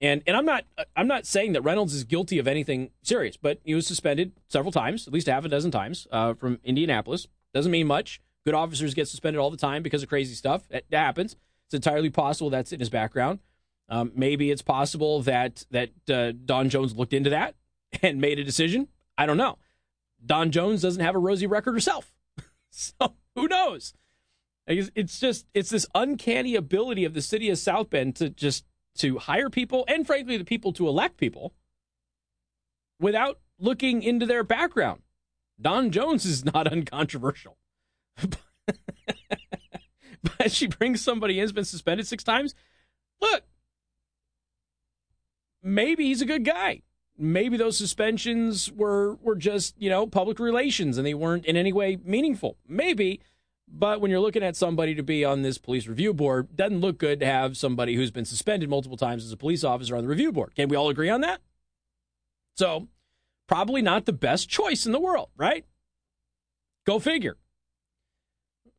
And 0.00 0.22
and 0.26 0.36
I'm 0.36 0.46
not 0.46 0.64
I'm 0.96 1.06
not 1.06 1.26
saying 1.26 1.52
that 1.52 1.62
Reynolds 1.62 1.94
is 1.94 2.04
guilty 2.04 2.38
of 2.38 2.48
anything 2.48 2.90
serious, 3.02 3.36
but 3.36 3.60
he 3.64 3.74
was 3.74 3.86
suspended 3.86 4.32
several 4.48 4.72
times, 4.72 5.06
at 5.06 5.12
least 5.12 5.26
half 5.26 5.44
a 5.44 5.48
dozen 5.48 5.70
times, 5.70 6.06
uh, 6.10 6.34
from 6.34 6.60
Indianapolis. 6.64 7.26
Doesn't 7.52 7.70
mean 7.70 7.86
much. 7.86 8.20
Good 8.44 8.54
officers 8.54 8.94
get 8.94 9.08
suspended 9.08 9.40
all 9.40 9.50
the 9.50 9.56
time 9.56 9.82
because 9.82 10.02
of 10.02 10.08
crazy 10.08 10.34
stuff. 10.34 10.68
That, 10.68 10.84
happens. 10.90 11.36
It's 11.66 11.74
entirely 11.74 12.10
possible 12.10 12.50
that's 12.50 12.72
in 12.72 12.80
his 12.80 12.90
background. 12.90 13.38
Um, 13.88 14.12
maybe 14.14 14.50
it's 14.50 14.62
possible 14.62 15.22
that 15.22 15.64
that 15.70 15.90
uh, 16.10 16.32
Dawn 16.44 16.68
Jones 16.68 16.96
looked 16.96 17.12
into 17.12 17.30
that 17.30 17.54
and 18.02 18.20
made 18.20 18.38
a 18.38 18.44
decision. 18.44 18.88
I 19.16 19.26
don't 19.26 19.36
know. 19.36 19.58
Dawn 20.24 20.50
Jones 20.50 20.82
doesn't 20.82 21.02
have 21.02 21.14
a 21.14 21.18
rosy 21.18 21.46
record 21.46 21.72
herself, 21.72 22.12
so 22.70 23.14
who 23.34 23.48
knows? 23.48 23.94
It's 24.66 25.18
just 25.18 25.46
it's 25.54 25.70
this 25.70 25.86
uncanny 25.94 26.54
ability 26.54 27.04
of 27.04 27.14
the 27.14 27.22
city 27.22 27.50
of 27.50 27.58
South 27.58 27.90
Bend 27.90 28.16
to 28.16 28.30
just 28.30 28.64
to 28.98 29.18
hire 29.18 29.50
people 29.50 29.84
and 29.88 30.06
frankly 30.06 30.36
the 30.36 30.44
people 30.44 30.72
to 30.74 30.86
elect 30.86 31.16
people 31.16 31.54
without 33.00 33.40
looking 33.58 34.02
into 34.02 34.26
their 34.26 34.44
background. 34.44 35.02
Dawn 35.60 35.90
Jones 35.90 36.24
is 36.24 36.44
not 36.44 36.66
uncontroversial. 36.72 37.56
but 40.22 40.50
she 40.50 40.66
brings 40.66 41.00
somebody 41.00 41.38
in 41.38 41.42
who's 41.42 41.52
been 41.52 41.64
suspended 41.64 42.06
six 42.06 42.24
times. 42.24 42.54
Look, 43.20 43.42
maybe 45.62 46.06
he's 46.06 46.22
a 46.22 46.26
good 46.26 46.44
guy. 46.44 46.82
Maybe 47.18 47.56
those 47.56 47.76
suspensions 47.76 48.72
were 48.72 49.16
were 49.16 49.36
just 49.36 49.80
you 49.80 49.90
know 49.90 50.06
public 50.06 50.38
relations 50.38 50.98
and 50.98 51.06
they 51.06 51.14
weren't 51.14 51.44
in 51.44 51.56
any 51.56 51.72
way 51.72 51.98
meaningful. 52.02 52.56
Maybe, 52.66 53.20
but 53.68 54.00
when 54.00 54.10
you're 54.10 54.20
looking 54.20 54.42
at 54.42 54.56
somebody 54.56 54.94
to 54.94 55.02
be 55.02 55.24
on 55.24 55.42
this 55.42 55.58
police 55.58 55.86
review 55.86 56.14
board, 56.14 56.56
doesn't 56.56 56.80
look 56.80 56.98
good 56.98 57.20
to 57.20 57.26
have 57.26 57.56
somebody 57.56 57.94
who's 57.94 58.10
been 58.10 58.24
suspended 58.24 58.68
multiple 58.68 58.96
times 58.96 59.24
as 59.24 59.32
a 59.32 59.36
police 59.36 59.62
officer 59.62 59.96
on 59.96 60.02
the 60.02 60.08
review 60.08 60.32
board. 60.32 60.54
Can 60.54 60.68
we 60.68 60.76
all 60.76 60.88
agree 60.88 61.10
on 61.10 61.20
that? 61.20 61.40
So, 62.56 62.88
probably 63.46 63.82
not 63.82 64.04
the 64.04 64.12
best 64.12 64.48
choice 64.48 64.84
in 64.84 64.92
the 64.92 65.00
world, 65.00 65.30
right? 65.36 65.64
Go 66.86 66.98
figure. 66.98 67.36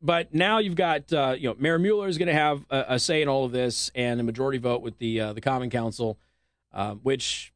But 0.04 0.34
now 0.34 0.58
you've 0.58 0.74
got, 0.74 1.10
uh, 1.14 1.34
you 1.38 1.48
know, 1.48 1.56
Mayor 1.58 1.78
Mueller 1.78 2.08
is 2.08 2.18
going 2.18 2.28
to 2.28 2.34
have 2.34 2.66
a, 2.68 2.84
a, 2.88 2.98
say 2.98 3.22
in 3.22 3.28
all 3.28 3.46
of 3.46 3.52
this 3.52 3.90
and 3.94 4.20
a 4.20 4.22
majority 4.22 4.58
vote 4.58 4.82
with 4.82 4.98
the 4.98 5.18
uh, 5.18 5.32
the 5.32 5.40
Common 5.40 5.70
Council, 5.70 6.18
uh, 6.74 6.92
which, 6.96 7.54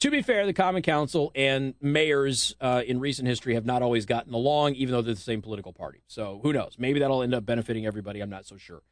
to 0.00 0.10
be 0.10 0.20
fair, 0.20 0.44
the 0.44 0.52
Common 0.52 0.82
Council 0.82 1.32
and 1.34 1.72
mayors 1.80 2.54
uh, 2.60 2.82
in 2.86 3.00
recent 3.00 3.26
history 3.26 3.54
have 3.54 3.64
not 3.64 3.80
always 3.80 4.04
gotten 4.04 4.34
along, 4.34 4.74
even 4.74 4.92
though 4.92 5.00
they're 5.00 5.14
the 5.14 5.20
same 5.20 5.40
political 5.40 5.72
party. 5.72 6.02
So 6.08 6.40
who 6.42 6.52
knows? 6.52 6.76
Maybe 6.78 7.00
that'll 7.00 7.22
end 7.22 7.34
up 7.34 7.46
benefiting 7.46 7.86
everybody. 7.86 8.20
I'm 8.20 8.28
not 8.28 8.44
so 8.44 8.58
sure, 8.58 8.82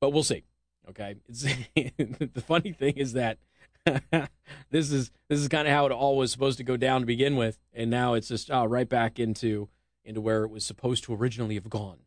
but 0.00 0.10
we'll 0.10 0.22
see. 0.22 0.44
Okay, 0.88 1.16
the 1.28 2.44
funny 2.46 2.72
thing 2.72 2.98
is 2.98 3.14
that 3.14 3.38
this 4.70 4.92
is 4.92 5.10
this 5.26 5.40
is 5.40 5.48
kind 5.48 5.66
of 5.66 5.74
how 5.74 5.86
it 5.86 5.92
all 5.92 6.16
was 6.16 6.30
supposed 6.30 6.58
to 6.58 6.64
go 6.64 6.76
down 6.76 7.00
to 7.00 7.06
begin 7.06 7.34
with, 7.34 7.58
and 7.74 7.90
now 7.90 8.14
it's 8.14 8.28
just 8.28 8.48
oh, 8.48 8.64
right 8.64 8.88
back 8.88 9.18
into 9.18 9.68
into 10.04 10.20
where 10.20 10.44
it 10.44 10.50
was 10.52 10.64
supposed 10.64 11.02
to 11.02 11.14
originally 11.14 11.56
have 11.56 11.68
gone. 11.68 11.98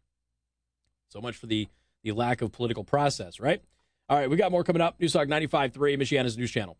So 1.15 1.21
much 1.21 1.37
for 1.37 1.45
the, 1.45 1.69
the 2.03 2.11
lack 2.11 2.41
of 2.41 2.51
political 2.51 2.83
process, 2.83 3.39
right? 3.39 3.61
All 4.09 4.17
right, 4.17 4.29
we 4.29 4.35
got 4.35 4.51
more 4.51 4.65
coming 4.65 4.81
up. 4.81 4.99
Newstalk 4.99 5.29
95.3, 5.29 5.71
Michiana's 5.97 6.37
news 6.37 6.51
channel. 6.51 6.77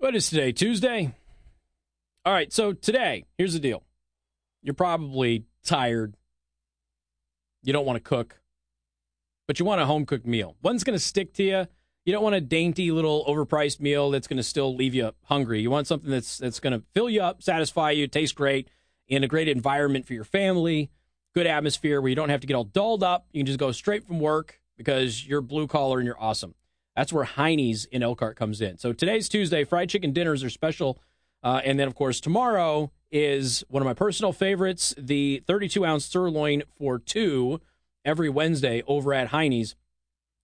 What 0.00 0.16
is 0.16 0.30
today? 0.30 0.50
Tuesday? 0.50 1.14
All 2.24 2.32
right, 2.32 2.50
so 2.50 2.72
today, 2.72 3.26
here's 3.36 3.52
the 3.52 3.58
deal. 3.58 3.82
You're 4.62 4.72
probably 4.72 5.44
tired. 5.62 6.16
You 7.62 7.74
don't 7.74 7.84
want 7.84 7.98
to 7.98 8.00
cook, 8.00 8.40
but 9.46 9.58
you 9.58 9.66
want 9.66 9.82
a 9.82 9.84
home 9.84 10.06
cooked 10.06 10.26
meal. 10.26 10.56
One's 10.62 10.84
going 10.84 10.98
to 10.98 11.04
stick 11.04 11.34
to 11.34 11.42
you. 11.42 11.66
You 12.06 12.14
don't 12.14 12.22
want 12.22 12.34
a 12.34 12.40
dainty 12.40 12.90
little 12.90 13.26
overpriced 13.26 13.78
meal 13.78 14.10
that's 14.10 14.26
going 14.26 14.38
to 14.38 14.42
still 14.42 14.74
leave 14.74 14.94
you 14.94 15.12
hungry. 15.24 15.60
You 15.60 15.70
want 15.70 15.86
something 15.86 16.10
that's 16.10 16.38
that's 16.38 16.60
going 16.60 16.72
to 16.72 16.82
fill 16.94 17.10
you 17.10 17.20
up, 17.20 17.42
satisfy 17.42 17.90
you, 17.90 18.06
taste 18.06 18.34
great, 18.34 18.70
in 19.06 19.22
a 19.22 19.28
great 19.28 19.48
environment 19.48 20.06
for 20.06 20.14
your 20.14 20.24
family, 20.24 20.90
good 21.34 21.46
atmosphere 21.46 22.00
where 22.00 22.08
you 22.08 22.16
don't 22.16 22.30
have 22.30 22.40
to 22.40 22.46
get 22.46 22.54
all 22.54 22.64
dolled 22.64 23.02
up. 23.02 23.26
You 23.32 23.40
can 23.40 23.46
just 23.46 23.58
go 23.58 23.70
straight 23.70 24.06
from 24.06 24.18
work 24.18 24.62
because 24.78 25.26
you're 25.26 25.42
blue 25.42 25.66
collar 25.66 25.98
and 25.98 26.06
you're 26.06 26.18
awesome. 26.18 26.54
That's 26.96 27.12
where 27.12 27.24
Heine's 27.24 27.84
in 27.86 28.02
Elkhart 28.02 28.36
comes 28.36 28.60
in. 28.60 28.78
So 28.78 28.92
today's 28.92 29.28
Tuesday. 29.28 29.64
Fried 29.64 29.88
chicken 29.88 30.12
dinners 30.12 30.42
are 30.44 30.50
special. 30.50 30.98
Uh, 31.42 31.60
and 31.64 31.78
then, 31.78 31.88
of 31.88 31.94
course, 31.94 32.20
tomorrow 32.20 32.90
is 33.10 33.64
one 33.68 33.82
of 33.82 33.86
my 33.86 33.94
personal 33.94 34.32
favorites 34.32 34.94
the 34.96 35.42
32 35.46 35.84
ounce 35.84 36.04
sirloin 36.04 36.62
for 36.78 36.98
two 36.98 37.60
every 38.04 38.28
Wednesday 38.28 38.82
over 38.86 39.12
at 39.14 39.28
Heine's. 39.28 39.74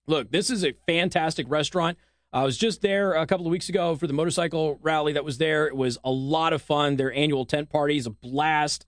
Look, 0.07 0.31
this 0.31 0.51
is 0.51 0.65
a 0.65 0.75
fantastic 0.87 1.47
restaurant. 1.49 1.99
I 2.33 2.45
was 2.45 2.57
just 2.57 2.83
there 2.83 3.15
a 3.15 3.27
couple 3.27 3.47
of 3.47 3.51
weeks 3.51 3.69
ago 3.69 3.97
for 3.97 4.07
the 4.07 4.13
motorcycle 4.13 4.79
rally 4.83 5.15
that 5.15 5.25
was 5.25 5.39
there. 5.39 5.67
It 5.67 5.77
was 5.77 5.99
a 6.05 6.11
lot 6.11 6.53
of 6.53 6.63
fun. 6.63 6.97
Their 6.97 7.13
annual 7.13 7.45
tent 7.45 7.71
party 7.71 7.97
is 7.97 8.07
a 8.07 8.11
blast. 8.11 8.87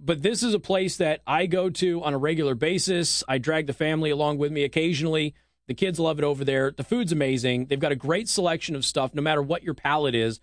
But 0.00 0.22
this 0.22 0.42
is 0.42 0.54
a 0.54 0.58
place 0.58 0.96
that 0.96 1.20
I 1.26 1.46
go 1.46 1.70
to 1.70 2.02
on 2.02 2.14
a 2.14 2.18
regular 2.18 2.54
basis. 2.54 3.22
I 3.28 3.38
drag 3.38 3.66
the 3.66 3.72
family 3.72 4.10
along 4.10 4.38
with 4.38 4.50
me 4.50 4.64
occasionally. 4.64 5.34
The 5.68 5.74
kids 5.74 6.00
love 6.00 6.18
it 6.18 6.24
over 6.24 6.44
there. 6.44 6.70
The 6.70 6.84
food's 6.84 7.12
amazing. 7.12 7.66
They've 7.66 7.78
got 7.80 7.92
a 7.92 7.96
great 7.96 8.28
selection 8.28 8.74
of 8.74 8.84
stuff, 8.84 9.14
no 9.14 9.22
matter 9.22 9.42
what 9.42 9.62
your 9.62 9.74
palate 9.74 10.14
is. 10.14 10.40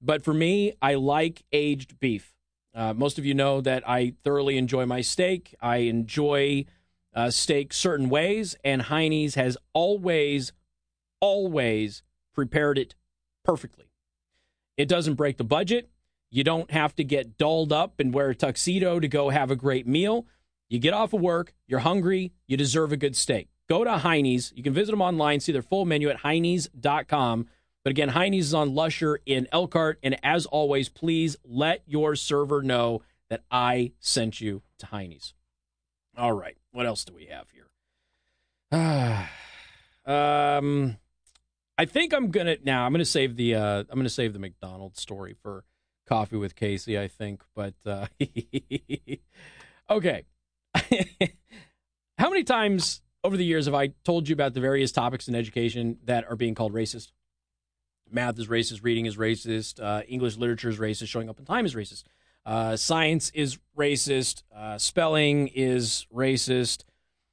But 0.00 0.22
for 0.22 0.34
me, 0.34 0.74
I 0.80 0.94
like 0.94 1.42
aged 1.52 1.98
beef. 1.98 2.34
Uh, 2.74 2.94
most 2.94 3.18
of 3.18 3.24
you 3.24 3.34
know 3.34 3.60
that 3.60 3.88
I 3.88 4.14
thoroughly 4.22 4.56
enjoy 4.56 4.86
my 4.86 5.00
steak. 5.00 5.54
I 5.60 5.78
enjoy 5.78 6.66
uh, 7.14 7.30
steak 7.30 7.72
certain 7.72 8.08
ways, 8.08 8.54
and 8.62 8.82
Heine's 8.82 9.34
has 9.34 9.56
always, 9.72 10.52
always 11.20 12.02
prepared 12.34 12.78
it 12.78 12.94
perfectly. 13.44 13.86
It 14.76 14.88
doesn't 14.88 15.14
break 15.14 15.38
the 15.38 15.44
budget. 15.44 15.90
You 16.30 16.44
don't 16.44 16.70
have 16.70 16.94
to 16.96 17.04
get 17.04 17.38
dolled 17.38 17.72
up 17.72 17.98
and 17.98 18.14
wear 18.14 18.30
a 18.30 18.34
tuxedo 18.34 19.00
to 19.00 19.08
go 19.08 19.30
have 19.30 19.50
a 19.50 19.56
great 19.56 19.86
meal. 19.86 20.26
You 20.68 20.78
get 20.78 20.94
off 20.94 21.14
of 21.14 21.20
work, 21.20 21.54
you're 21.66 21.80
hungry, 21.80 22.32
you 22.46 22.56
deserve 22.56 22.92
a 22.92 22.96
good 22.96 23.16
steak. 23.16 23.48
Go 23.68 23.84
to 23.84 23.98
Heine's. 23.98 24.52
You 24.56 24.62
can 24.62 24.72
visit 24.72 24.92
them 24.92 25.02
online, 25.02 25.40
see 25.40 25.52
their 25.52 25.62
full 25.62 25.84
menu 25.84 26.08
at 26.08 26.18
Heines.com. 26.18 27.46
But 27.84 27.90
again, 27.90 28.08
Heine's 28.10 28.46
is 28.46 28.54
on 28.54 28.74
Lusher 28.74 29.20
in 29.26 29.46
Elkhart. 29.52 29.98
And 30.02 30.18
as 30.22 30.46
always, 30.46 30.88
please 30.88 31.36
let 31.44 31.82
your 31.86 32.16
server 32.16 32.62
know 32.62 33.02
that 33.30 33.42
I 33.50 33.92
sent 34.00 34.40
you 34.40 34.62
to 34.78 34.86
Heine's. 34.86 35.34
All 36.16 36.32
right. 36.32 36.56
What 36.72 36.86
else 36.86 37.04
do 37.04 37.14
we 37.14 37.26
have 37.26 37.46
here? 37.50 37.64
um, 40.06 40.96
I 41.78 41.84
think 41.84 42.12
I'm 42.12 42.30
gonna 42.30 42.56
now. 42.64 42.84
I'm 42.84 42.92
gonna 42.92 43.04
save 43.04 43.36
the. 43.36 43.54
Uh, 43.54 43.84
I'm 43.88 43.98
gonna 43.98 44.08
save 44.08 44.32
the 44.32 44.38
McDonald's 44.38 45.00
story 45.00 45.36
for 45.42 45.64
coffee 46.06 46.36
with 46.36 46.56
Casey. 46.56 46.98
I 46.98 47.08
think, 47.08 47.42
but 47.54 47.74
uh, 47.86 48.06
okay. 49.90 50.24
How 52.18 52.28
many 52.28 52.42
times 52.44 53.00
over 53.24 53.36
the 53.36 53.44
years 53.44 53.66
have 53.66 53.74
I 53.74 53.88
told 54.04 54.28
you 54.28 54.32
about 54.32 54.54
the 54.54 54.60
various 54.60 54.92
topics 54.92 55.28
in 55.28 55.34
education 55.34 55.98
that 56.04 56.24
are 56.28 56.36
being 56.36 56.54
called 56.54 56.72
racist? 56.72 57.12
Math 58.10 58.38
is 58.38 58.48
racist, 58.48 58.82
reading 58.82 59.06
is 59.06 59.16
racist, 59.16 59.82
uh, 59.82 60.02
English 60.08 60.36
literature 60.36 60.70
is 60.70 60.78
racist, 60.78 61.08
showing 61.08 61.28
up 61.28 61.38
in 61.38 61.44
time 61.44 61.66
is 61.66 61.74
racist, 61.74 62.04
uh, 62.46 62.76
science 62.76 63.30
is 63.34 63.58
racist, 63.76 64.42
uh, 64.56 64.78
spelling 64.78 65.48
is 65.48 66.06
racist. 66.14 66.84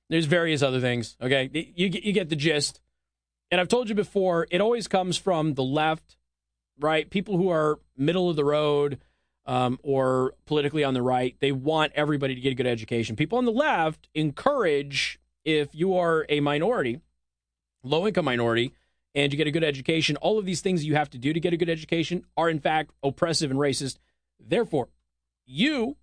There's 0.09 0.25
various 0.25 0.61
other 0.61 0.81
things. 0.81 1.15
Okay, 1.21 1.49
you 1.53 1.87
you 1.87 2.11
get 2.11 2.29
the 2.29 2.35
gist. 2.35 2.81
And 3.51 3.61
I've 3.61 3.67
told 3.67 3.89
you 3.89 3.95
before, 3.95 4.47
it 4.51 4.59
always 4.59 4.87
comes 4.87 5.17
from 5.17 5.53
the 5.53 5.63
left, 5.63 6.17
right? 6.79 7.09
People 7.09 7.37
who 7.37 7.49
are 7.49 7.79
middle 7.95 8.29
of 8.29 8.35
the 8.35 8.43
road 8.43 8.99
um, 9.45 9.79
or 9.83 10.33
politically 10.45 10.83
on 10.83 10.93
the 10.93 11.01
right, 11.01 11.35
they 11.39 11.51
want 11.51 11.93
everybody 11.95 12.35
to 12.35 12.41
get 12.41 12.51
a 12.51 12.55
good 12.55 12.67
education. 12.67 13.15
People 13.15 13.37
on 13.37 13.45
the 13.45 13.51
left 13.51 14.09
encourage 14.13 15.19
if 15.45 15.73
you 15.73 15.95
are 15.95 16.25
a 16.27 16.39
minority, 16.39 16.99
low 17.83 18.07
income 18.07 18.25
minority, 18.25 18.73
and 19.13 19.31
you 19.31 19.37
get 19.37 19.47
a 19.47 19.51
good 19.51 19.63
education, 19.63 20.17
all 20.17 20.37
of 20.37 20.45
these 20.45 20.59
things 20.59 20.83
you 20.83 20.95
have 20.95 21.09
to 21.11 21.17
do 21.17 21.31
to 21.31 21.39
get 21.39 21.53
a 21.53 21.57
good 21.57 21.69
education 21.69 22.25
are 22.35 22.49
in 22.49 22.59
fact 22.59 22.91
oppressive 23.01 23.49
and 23.49 23.59
racist. 23.59 23.97
Therefore, 24.39 24.89
you 25.45 25.95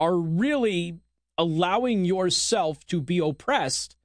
are 0.00 0.16
really 0.16 0.98
allowing 1.36 2.04
yourself 2.04 2.86
to 2.86 3.00
be 3.00 3.18
oppressed 3.18 3.96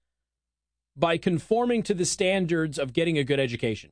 by 0.97 1.17
conforming 1.17 1.83
to 1.83 1.93
the 1.93 2.03
standards 2.03 2.77
of 2.77 2.91
getting 2.91 3.17
a 3.17 3.23
good 3.23 3.39
education, 3.39 3.91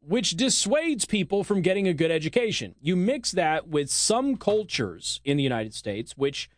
which 0.00 0.36
dissuades 0.36 1.06
people 1.06 1.44
from 1.44 1.62
getting 1.62 1.88
a 1.88 1.94
good 1.94 2.10
education. 2.10 2.74
You 2.80 2.96
mix 2.96 3.32
that 3.32 3.68
with 3.68 3.88
some 3.88 4.36
cultures 4.36 5.20
in 5.24 5.36
the 5.38 5.42
United 5.42 5.72
States, 5.72 6.16
which 6.16 6.50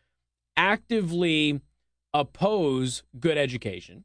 actively 0.57 1.61
oppose 2.15 3.03
good 3.19 3.37
education, 3.37 4.05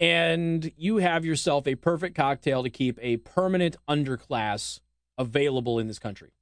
and 0.00 0.72
you 0.76 0.96
have 0.96 1.24
yourself 1.24 1.68
a 1.68 1.76
perfect 1.76 2.16
cocktail 2.16 2.62
to 2.62 2.70
keep 2.70 2.98
a 3.00 3.18
permanent 3.18 3.76
underclass 3.86 4.80
available 5.16 5.78
in 5.78 5.86
this 5.86 6.00
country. 6.00 6.32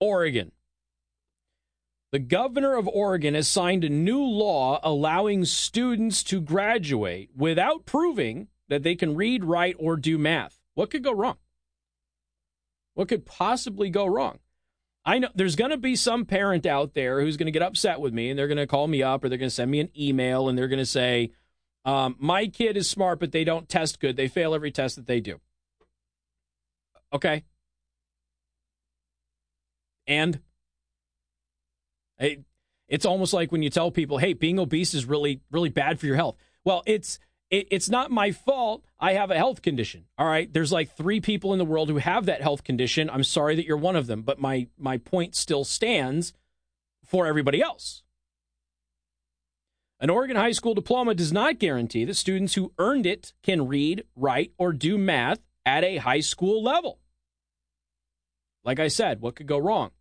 Oregon. 0.00 0.50
The 2.10 2.18
governor 2.18 2.76
of 2.76 2.88
Oregon 2.88 3.34
has 3.34 3.48
signed 3.48 3.84
a 3.84 3.88
new 3.88 4.22
law 4.22 4.80
allowing 4.82 5.44
students 5.44 6.22
to 6.24 6.40
graduate 6.40 7.30
without 7.36 7.86
proving 7.86 8.48
that 8.68 8.82
they 8.82 8.94
can 8.94 9.16
read, 9.16 9.44
write, 9.44 9.76
or 9.78 9.96
do 9.96 10.16
math. 10.16 10.60
What 10.74 10.90
could 10.90 11.04
go 11.04 11.12
wrong? 11.12 11.36
What 12.94 13.08
could 13.08 13.26
possibly 13.26 13.90
go 13.90 14.06
wrong? 14.06 14.38
I 15.04 15.18
know 15.18 15.28
there's 15.34 15.56
going 15.56 15.70
to 15.70 15.76
be 15.76 15.96
some 15.96 16.24
parent 16.24 16.64
out 16.64 16.94
there 16.94 17.20
who's 17.20 17.36
going 17.36 17.46
to 17.46 17.52
get 17.52 17.62
upset 17.62 18.00
with 18.00 18.14
me 18.14 18.30
and 18.30 18.38
they're 18.38 18.48
going 18.48 18.56
to 18.56 18.66
call 18.66 18.86
me 18.86 19.02
up 19.02 19.22
or 19.22 19.28
they're 19.28 19.38
going 19.38 19.50
to 19.50 19.54
send 19.54 19.70
me 19.70 19.80
an 19.80 19.90
email 19.98 20.48
and 20.48 20.56
they're 20.56 20.68
going 20.68 20.78
to 20.78 20.86
say, 20.86 21.32
um, 21.84 22.16
My 22.18 22.46
kid 22.46 22.76
is 22.76 22.88
smart, 22.88 23.20
but 23.20 23.32
they 23.32 23.44
don't 23.44 23.68
test 23.68 24.00
good. 24.00 24.16
They 24.16 24.28
fail 24.28 24.54
every 24.54 24.70
test 24.70 24.96
that 24.96 25.06
they 25.06 25.20
do. 25.20 25.40
Okay. 27.12 27.44
And 30.06 30.40
it's 32.88 33.06
almost 33.06 33.32
like 33.32 33.52
when 33.52 33.62
you 33.62 33.70
tell 33.70 33.90
people, 33.90 34.18
hey, 34.18 34.32
being 34.32 34.58
obese 34.58 34.94
is 34.94 35.04
really, 35.04 35.40
really 35.50 35.68
bad 35.68 35.98
for 36.00 36.06
your 36.06 36.16
health. 36.16 36.36
Well, 36.64 36.82
it's 36.86 37.18
it, 37.54 37.68
it's 37.70 37.88
not 37.88 38.10
my 38.10 38.32
fault. 38.32 38.84
I 38.98 39.12
have 39.12 39.30
a 39.30 39.36
health 39.36 39.62
condition. 39.62 40.06
All 40.18 40.26
right. 40.26 40.52
There's 40.52 40.72
like 40.72 40.96
three 40.96 41.20
people 41.20 41.52
in 41.52 41.58
the 41.58 41.64
world 41.64 41.88
who 41.88 41.98
have 41.98 42.26
that 42.26 42.42
health 42.42 42.64
condition. 42.64 43.08
I'm 43.08 43.24
sorry 43.24 43.54
that 43.56 43.66
you're 43.66 43.76
one 43.76 43.96
of 43.96 44.06
them, 44.06 44.22
but 44.22 44.40
my 44.40 44.66
my 44.78 44.98
point 44.98 45.34
still 45.34 45.64
stands 45.64 46.32
for 47.04 47.26
everybody 47.26 47.62
else. 47.62 48.02
An 50.00 50.10
Oregon 50.10 50.36
high 50.36 50.52
school 50.52 50.74
diploma 50.74 51.14
does 51.14 51.32
not 51.32 51.58
guarantee 51.58 52.04
that 52.04 52.14
students 52.14 52.54
who 52.54 52.72
earned 52.78 53.06
it 53.06 53.32
can 53.42 53.68
read, 53.68 54.04
write, 54.16 54.52
or 54.58 54.72
do 54.72 54.98
math 54.98 55.38
at 55.64 55.84
a 55.84 55.98
high 55.98 56.20
school 56.20 56.62
level. 56.62 56.98
Like 58.64 58.80
I 58.80 58.88
said, 58.88 59.20
what 59.20 59.36
could 59.36 59.46
go 59.46 59.58
wrong? 59.58 59.92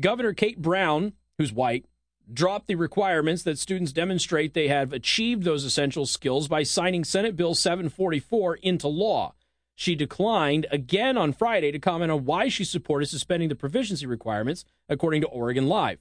Governor 0.00 0.32
Kate 0.32 0.60
Brown, 0.60 1.12
who's 1.38 1.52
white, 1.52 1.84
dropped 2.32 2.66
the 2.66 2.74
requirements 2.74 3.42
that 3.42 3.58
students 3.58 3.92
demonstrate 3.92 4.54
they 4.54 4.68
have 4.68 4.92
achieved 4.92 5.42
those 5.42 5.64
essential 5.64 6.06
skills 6.06 6.48
by 6.48 6.62
signing 6.62 7.04
Senate 7.04 7.36
Bill 7.36 7.54
744 7.54 8.56
into 8.56 8.88
law. 8.88 9.34
She 9.74 9.94
declined 9.94 10.66
again 10.70 11.16
on 11.16 11.32
Friday 11.32 11.72
to 11.72 11.78
comment 11.78 12.12
on 12.12 12.24
why 12.24 12.48
she 12.48 12.64
supported 12.64 13.06
suspending 13.06 13.48
the 13.48 13.56
proficiency 13.56 14.06
requirements, 14.06 14.64
according 14.88 15.20
to 15.22 15.26
Oregon 15.28 15.66
Live. 15.66 15.98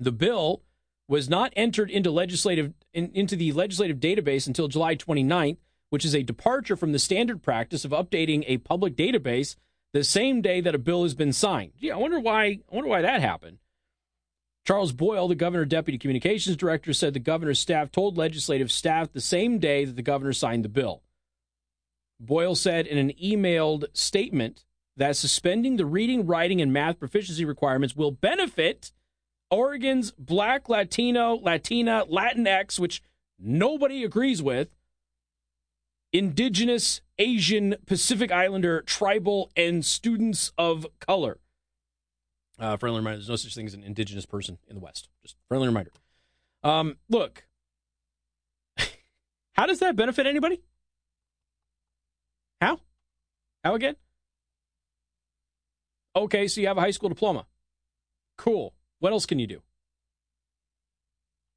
The 0.00 0.12
bill 0.12 0.62
was 1.06 1.28
not 1.28 1.52
entered 1.56 1.90
into 1.90 2.10
legislative 2.10 2.72
in, 2.92 3.10
into 3.14 3.36
the 3.36 3.52
legislative 3.52 3.98
database 3.98 4.46
until 4.46 4.68
July 4.68 4.96
29th, 4.96 5.58
which 5.90 6.04
is 6.04 6.14
a 6.14 6.22
departure 6.22 6.76
from 6.76 6.92
the 6.92 6.98
standard 6.98 7.42
practice 7.42 7.84
of 7.84 7.90
updating 7.90 8.44
a 8.46 8.58
public 8.58 8.94
database 8.94 9.56
the 9.92 10.04
same 10.04 10.42
day 10.42 10.60
that 10.60 10.74
a 10.74 10.78
bill 10.78 11.02
has 11.02 11.14
been 11.14 11.32
signed. 11.32 11.72
Yeah, 11.78 11.94
I 11.94 11.96
wonder 11.96 12.20
why 12.20 12.44
I 12.44 12.60
wonder 12.70 12.88
why 12.88 13.02
that 13.02 13.20
happened. 13.20 13.58
Charles 14.68 14.92
Boyle, 14.92 15.28
the 15.28 15.34
governor 15.34 15.64
deputy 15.64 15.96
communications 15.96 16.54
director, 16.54 16.92
said 16.92 17.14
the 17.14 17.20
governor's 17.20 17.58
staff 17.58 17.90
told 17.90 18.18
legislative 18.18 18.70
staff 18.70 19.10
the 19.10 19.18
same 19.18 19.58
day 19.58 19.86
that 19.86 19.96
the 19.96 20.02
governor 20.02 20.34
signed 20.34 20.62
the 20.62 20.68
bill. 20.68 21.02
Boyle 22.20 22.54
said 22.54 22.86
in 22.86 22.98
an 22.98 23.12
emailed 23.12 23.86
statement 23.94 24.66
that 24.94 25.16
suspending 25.16 25.78
the 25.78 25.86
reading, 25.86 26.26
writing, 26.26 26.60
and 26.60 26.70
math 26.70 26.98
proficiency 26.98 27.46
requirements 27.46 27.96
will 27.96 28.10
benefit 28.10 28.92
Oregon's 29.50 30.10
Black, 30.18 30.68
Latino, 30.68 31.36
Latina, 31.36 32.04
Latinx, 32.06 32.78
which 32.78 33.02
nobody 33.38 34.04
agrees 34.04 34.42
with, 34.42 34.68
Indigenous, 36.12 37.00
Asian, 37.18 37.74
Pacific 37.86 38.30
Islander, 38.30 38.82
tribal, 38.82 39.50
and 39.56 39.82
students 39.82 40.52
of 40.58 40.86
color. 41.00 41.38
Uh, 42.58 42.76
friendly 42.76 42.98
reminder: 42.98 43.18
There's 43.18 43.28
no 43.28 43.36
such 43.36 43.54
thing 43.54 43.66
as 43.66 43.74
an 43.74 43.84
indigenous 43.84 44.26
person 44.26 44.58
in 44.68 44.74
the 44.74 44.80
West. 44.80 45.08
Just 45.22 45.36
friendly 45.48 45.68
reminder. 45.68 45.92
Um, 46.64 46.96
look, 47.08 47.46
how 49.52 49.66
does 49.66 49.80
that 49.80 49.96
benefit 49.96 50.26
anybody? 50.26 50.60
How? 52.60 52.80
How 53.62 53.74
again? 53.74 53.96
Okay, 56.16 56.48
so 56.48 56.60
you 56.60 56.66
have 56.66 56.78
a 56.78 56.80
high 56.80 56.90
school 56.90 57.08
diploma. 57.08 57.46
Cool. 58.36 58.74
What 58.98 59.12
else 59.12 59.26
can 59.26 59.38
you 59.38 59.46
do? 59.46 59.62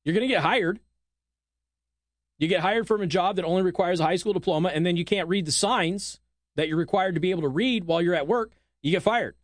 You're 0.03 0.13
going 0.13 0.27
to 0.27 0.34
get 0.34 0.43
hired. 0.43 0.79
You 2.38 2.48
get 2.48 2.62
hired 2.62 2.88
from 2.88 3.01
a 3.01 3.08
job 3.08 3.36
that 3.36 3.46
only 3.46 3.62
requires 3.62 4.00
a 4.00 4.03
high 4.03 4.15
school 4.15 4.34
diploma, 4.34 4.70
and 4.70 4.86
then 4.86 4.98
you 4.98 5.05
can't 5.05 5.27
read 5.27 5.46
the 5.46 5.51
signs 5.51 6.20
that 6.55 6.67
you're 6.67 6.77
required 6.77 7.15
to 7.15 7.22
be 7.22 7.31
able 7.31 7.43
to 7.43 7.48
read 7.48 7.86
while 7.86 8.01
you're 8.01 8.15
at 8.15 8.27
work. 8.27 8.51
You 8.81 8.91
get 8.91 9.03
fired. 9.03 9.36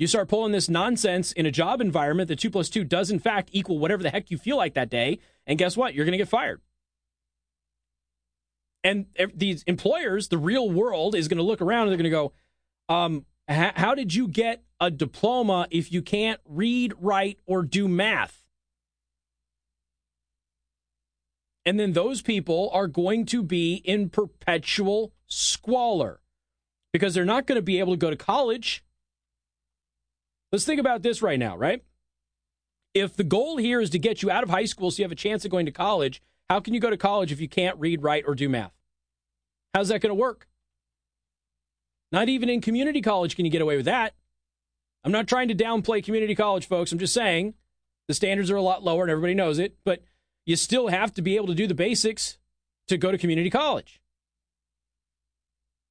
You 0.00 0.06
start 0.06 0.30
pulling 0.30 0.52
this 0.52 0.70
nonsense 0.70 1.30
in 1.30 1.44
a 1.44 1.50
job 1.50 1.82
environment 1.82 2.28
that 2.28 2.38
two 2.38 2.48
plus 2.48 2.70
two 2.70 2.84
does, 2.84 3.10
in 3.10 3.18
fact, 3.18 3.50
equal 3.52 3.78
whatever 3.78 4.02
the 4.02 4.08
heck 4.08 4.30
you 4.30 4.38
feel 4.38 4.56
like 4.56 4.72
that 4.72 4.88
day. 4.88 5.18
And 5.46 5.58
guess 5.58 5.76
what? 5.76 5.92
You're 5.92 6.06
going 6.06 6.12
to 6.12 6.18
get 6.18 6.26
fired. 6.26 6.62
And 8.82 9.04
these 9.34 9.62
employers, 9.64 10.28
the 10.28 10.38
real 10.38 10.70
world, 10.70 11.14
is 11.14 11.28
going 11.28 11.36
to 11.36 11.44
look 11.44 11.60
around 11.60 11.82
and 11.82 11.90
they're 11.90 11.98
going 11.98 12.04
to 12.04 12.10
go, 12.10 12.32
um, 12.88 13.26
how 13.46 13.94
did 13.94 14.14
you 14.14 14.26
get 14.26 14.64
a 14.80 14.90
diploma 14.90 15.66
if 15.70 15.92
you 15.92 16.00
can't 16.00 16.40
read, 16.46 16.94
write, 16.98 17.38
or 17.44 17.62
do 17.62 17.86
math? 17.86 18.42
And 21.66 21.78
then 21.78 21.92
those 21.92 22.22
people 22.22 22.70
are 22.72 22.86
going 22.86 23.26
to 23.26 23.42
be 23.42 23.74
in 23.84 24.08
perpetual 24.08 25.12
squalor 25.26 26.22
because 26.90 27.12
they're 27.12 27.26
not 27.26 27.46
going 27.46 27.56
to 27.56 27.62
be 27.62 27.78
able 27.80 27.92
to 27.92 27.98
go 27.98 28.08
to 28.08 28.16
college. 28.16 28.82
Let's 30.52 30.64
think 30.64 30.80
about 30.80 31.02
this 31.02 31.22
right 31.22 31.38
now, 31.38 31.56
right? 31.56 31.82
If 32.92 33.16
the 33.16 33.24
goal 33.24 33.56
here 33.56 33.80
is 33.80 33.90
to 33.90 33.98
get 33.98 34.22
you 34.22 34.30
out 34.30 34.42
of 34.42 34.50
high 34.50 34.64
school 34.64 34.90
so 34.90 34.98
you 34.98 35.04
have 35.04 35.12
a 35.12 35.16
chance 35.16 35.44
of 35.44 35.50
going 35.50 35.66
to 35.66 35.72
college, 35.72 36.20
how 36.48 36.58
can 36.58 36.74
you 36.74 36.80
go 36.80 36.90
to 36.90 36.96
college 36.96 37.30
if 37.30 37.40
you 37.40 37.48
can't 37.48 37.78
read, 37.78 38.02
write, 38.02 38.24
or 38.26 38.34
do 38.34 38.48
math? 38.48 38.72
How's 39.74 39.88
that 39.88 40.00
going 40.00 40.10
to 40.10 40.14
work? 40.14 40.48
Not 42.10 42.28
even 42.28 42.48
in 42.48 42.60
community 42.60 43.00
college 43.00 43.36
can 43.36 43.44
you 43.44 43.50
get 43.52 43.62
away 43.62 43.76
with 43.76 43.86
that. 43.86 44.14
I'm 45.04 45.12
not 45.12 45.28
trying 45.28 45.48
to 45.48 45.54
downplay 45.54 46.02
community 46.04 46.34
college, 46.34 46.66
folks. 46.66 46.90
I'm 46.90 46.98
just 46.98 47.14
saying 47.14 47.54
the 48.08 48.14
standards 48.14 48.50
are 48.50 48.56
a 48.56 48.62
lot 48.62 48.82
lower 48.82 49.02
and 49.02 49.10
everybody 49.10 49.34
knows 49.34 49.60
it, 49.60 49.76
but 49.84 50.02
you 50.44 50.56
still 50.56 50.88
have 50.88 51.14
to 51.14 51.22
be 51.22 51.36
able 51.36 51.46
to 51.46 51.54
do 51.54 51.68
the 51.68 51.74
basics 51.74 52.38
to 52.88 52.98
go 52.98 53.12
to 53.12 53.18
community 53.18 53.50
college. 53.50 54.00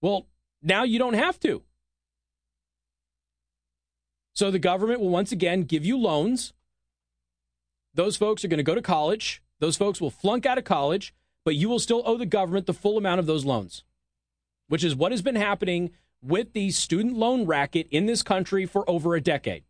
Well, 0.01 0.27
now 0.61 0.83
you 0.83 0.99
don't 0.99 1.13
have 1.13 1.39
to. 1.41 1.63
So 4.39 4.49
the 4.49 4.57
government 4.57 5.01
will 5.01 5.09
once 5.09 5.33
again 5.33 5.63
give 5.63 5.85
you 5.85 5.97
loans. 5.97 6.53
Those 7.93 8.15
folks 8.15 8.45
are 8.45 8.47
going 8.47 8.59
to 8.59 8.63
go 8.63 8.73
to 8.73 8.81
college. 8.81 9.41
Those 9.59 9.75
folks 9.75 9.99
will 9.99 10.09
flunk 10.09 10.45
out 10.45 10.57
of 10.57 10.63
college, 10.63 11.13
but 11.43 11.55
you 11.55 11.67
will 11.67 11.77
still 11.77 12.03
owe 12.05 12.15
the 12.15 12.25
government 12.25 12.65
the 12.65 12.73
full 12.73 12.97
amount 12.97 13.19
of 13.19 13.25
those 13.25 13.43
loans, 13.43 13.83
which 14.69 14.81
is 14.81 14.95
what 14.95 15.11
has 15.11 15.21
been 15.21 15.35
happening 15.35 15.91
with 16.21 16.53
the 16.53 16.71
student 16.71 17.17
loan 17.17 17.47
racket 17.47 17.89
in 17.91 18.05
this 18.05 18.23
country 18.23 18.65
for 18.65 18.89
over 18.89 19.13
a 19.13 19.19
decade. 19.19 19.65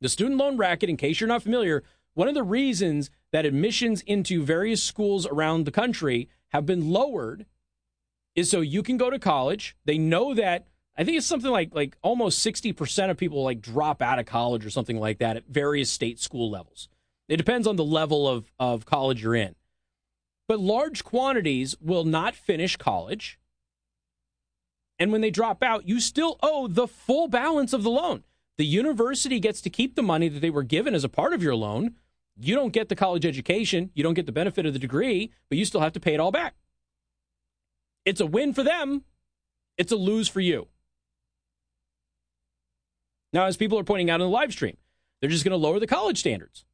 The 0.00 0.08
student 0.08 0.38
loan 0.38 0.56
racket, 0.56 0.88
in 0.88 0.96
case 0.96 1.18
you're 1.18 1.26
not 1.26 1.42
familiar, 1.42 1.82
one 2.14 2.28
of 2.28 2.34
the 2.34 2.44
reasons 2.44 3.10
that 3.32 3.44
admissions 3.44 4.02
into 4.02 4.44
various 4.44 4.80
schools 4.80 5.26
around 5.26 5.64
the 5.64 5.72
country 5.72 6.28
have 6.50 6.64
been 6.64 6.92
lowered 6.92 7.46
is 8.36 8.48
so 8.48 8.60
you 8.60 8.84
can 8.84 8.96
go 8.96 9.10
to 9.10 9.18
college. 9.18 9.74
They 9.84 9.98
know 9.98 10.32
that 10.32 10.68
I 10.96 11.04
think 11.04 11.16
it's 11.16 11.26
something 11.26 11.50
like 11.50 11.74
like 11.74 11.96
almost 12.02 12.44
60% 12.44 13.10
of 13.10 13.16
people 13.16 13.42
like 13.42 13.60
drop 13.60 14.02
out 14.02 14.18
of 14.18 14.26
college 14.26 14.66
or 14.66 14.70
something 14.70 14.98
like 14.98 15.18
that 15.18 15.36
at 15.36 15.46
various 15.48 15.90
state 15.90 16.20
school 16.20 16.50
levels. 16.50 16.88
It 17.28 17.36
depends 17.38 17.66
on 17.66 17.76
the 17.76 17.84
level 17.84 18.28
of, 18.28 18.52
of 18.58 18.84
college 18.84 19.22
you're 19.22 19.34
in. 19.34 19.54
But 20.48 20.60
large 20.60 21.02
quantities 21.02 21.76
will 21.80 22.04
not 22.04 22.34
finish 22.34 22.76
college 22.76 23.38
and 25.02 25.10
when 25.10 25.20
they 25.20 25.32
drop 25.32 25.64
out, 25.64 25.88
you 25.88 25.98
still 25.98 26.38
owe 26.44 26.68
the 26.68 26.86
full 26.86 27.26
balance 27.26 27.72
of 27.72 27.82
the 27.82 27.90
loan. 27.90 28.22
The 28.56 28.64
university 28.64 29.40
gets 29.40 29.60
to 29.62 29.68
keep 29.68 29.96
the 29.96 30.02
money 30.02 30.28
that 30.28 30.38
they 30.38 30.48
were 30.48 30.62
given 30.62 30.94
as 30.94 31.02
a 31.02 31.08
part 31.08 31.32
of 31.32 31.42
your 31.42 31.56
loan. 31.56 31.96
You 32.38 32.54
don't 32.54 32.72
get 32.72 32.88
the 32.88 32.94
college 32.94 33.26
education, 33.26 33.90
you 33.94 34.04
don't 34.04 34.14
get 34.14 34.26
the 34.26 34.32
benefit 34.32 34.64
of 34.64 34.72
the 34.72 34.78
degree, 34.78 35.32
but 35.48 35.58
you 35.58 35.64
still 35.64 35.80
have 35.80 35.92
to 35.94 36.00
pay 36.00 36.14
it 36.14 36.20
all 36.20 36.30
back. 36.30 36.54
It's 38.04 38.20
a 38.20 38.26
win 38.26 38.54
for 38.54 38.62
them, 38.62 39.02
it's 39.76 39.90
a 39.90 39.96
lose 39.96 40.28
for 40.28 40.40
you. 40.40 40.68
Now, 43.32 43.46
as 43.46 43.56
people 43.56 43.78
are 43.78 43.84
pointing 43.84 44.10
out 44.10 44.20
in 44.20 44.26
the 44.26 44.32
live 44.32 44.52
stream, 44.52 44.76
they're 45.20 45.30
just 45.30 45.44
going 45.44 45.52
to 45.52 45.56
lower 45.56 45.78
the 45.78 45.86
college 45.86 46.18
standards. 46.18 46.64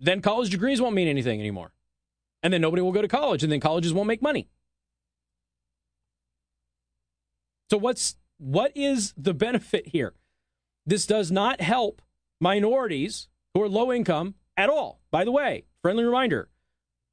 Then 0.00 0.20
college 0.20 0.50
degrees 0.50 0.80
won't 0.80 0.94
mean 0.94 1.08
anything 1.08 1.40
anymore. 1.40 1.72
And 2.42 2.52
then 2.52 2.60
nobody 2.60 2.82
will 2.82 2.92
go 2.92 3.02
to 3.02 3.08
college, 3.08 3.42
and 3.42 3.50
then 3.50 3.60
colleges 3.60 3.92
won't 3.92 4.08
make 4.08 4.22
money. 4.22 4.48
So 7.70 7.76
what's 7.76 8.16
what 8.38 8.72
is 8.74 9.14
the 9.16 9.34
benefit 9.34 9.88
here? 9.88 10.14
This 10.84 11.06
does 11.06 11.32
not 11.32 11.60
help 11.60 12.02
minorities 12.40 13.28
who 13.54 13.62
are 13.62 13.68
low 13.68 13.92
income 13.92 14.34
at 14.56 14.68
all. 14.68 15.00
By 15.10 15.24
the 15.24 15.32
way, 15.32 15.64
friendly 15.82 16.04
reminder, 16.04 16.50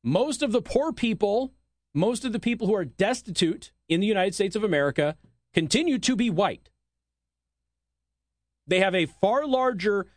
most 0.04 0.44
of 0.44 0.52
the 0.52 0.62
poor 0.62 0.92
people, 0.92 1.54
most 1.94 2.26
of 2.26 2.34
the 2.34 2.40
people 2.40 2.68
who 2.68 2.76
are 2.76 2.86
destitute 2.86 3.72
in 3.88 4.02
the 4.02 4.08
United 4.08 4.36
States 4.36 4.56
of 4.56 4.64
America 4.64 5.16
continue 5.54 6.00
to 6.00 6.16
be 6.16 6.30
white. 6.30 6.70
They 8.68 8.80
have 8.80 8.96
a 8.96 9.06
far 9.06 9.46
larger 9.46 10.08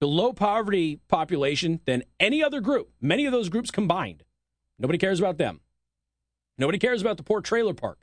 below 0.00 0.32
poverty 0.32 1.00
population 1.08 1.80
than 1.84 2.02
any 2.18 2.42
other 2.42 2.60
group, 2.60 2.90
many 3.00 3.24
of 3.24 3.32
those 3.32 3.48
groups 3.48 3.70
combined. 3.70 4.24
Nobody 4.78 4.98
cares 4.98 5.20
about 5.20 5.38
them. 5.38 5.60
Nobody 6.58 6.78
cares 6.78 7.00
about 7.00 7.16
the 7.16 7.22
poor 7.22 7.40
trailer 7.40 7.74
park. 7.74 7.98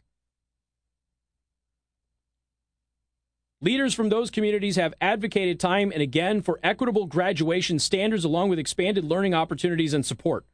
Leaders 3.62 3.94
from 3.94 4.08
those 4.08 4.32
communities 4.32 4.78
have 4.78 4.94
advocated 5.02 5.60
time 5.60 5.92
and 5.92 6.02
again 6.02 6.42
for 6.42 6.62
equitable 6.64 7.06
graduation 7.06 7.78
standards 7.78 8.24
along 8.24 8.48
with 8.48 8.58
expanded 8.58 9.04
learning 9.04 9.34
opportunities 9.34 9.94
and 9.94 10.06
support. 10.06 10.46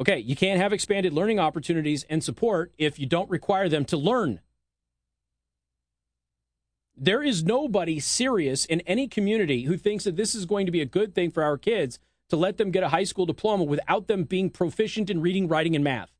Okay, 0.00 0.18
you 0.18 0.34
can't 0.34 0.60
have 0.60 0.72
expanded 0.72 1.12
learning 1.12 1.38
opportunities 1.38 2.04
and 2.10 2.22
support 2.22 2.72
if 2.76 2.98
you 2.98 3.06
don't 3.06 3.30
require 3.30 3.68
them 3.68 3.84
to 3.84 3.96
learn. 3.96 4.40
There 7.00 7.22
is 7.22 7.44
nobody 7.44 8.00
serious 8.00 8.64
in 8.64 8.80
any 8.80 9.06
community 9.06 9.62
who 9.62 9.76
thinks 9.76 10.02
that 10.04 10.16
this 10.16 10.34
is 10.34 10.46
going 10.46 10.66
to 10.66 10.72
be 10.72 10.80
a 10.80 10.86
good 10.86 11.14
thing 11.14 11.30
for 11.30 11.44
our 11.44 11.56
kids 11.56 12.00
to 12.28 12.36
let 12.36 12.56
them 12.56 12.72
get 12.72 12.82
a 12.82 12.88
high 12.88 13.04
school 13.04 13.24
diploma 13.24 13.62
without 13.64 14.08
them 14.08 14.24
being 14.24 14.50
proficient 14.50 15.08
in 15.08 15.20
reading, 15.20 15.46
writing, 15.46 15.76
and 15.76 15.84
math. 15.84 16.10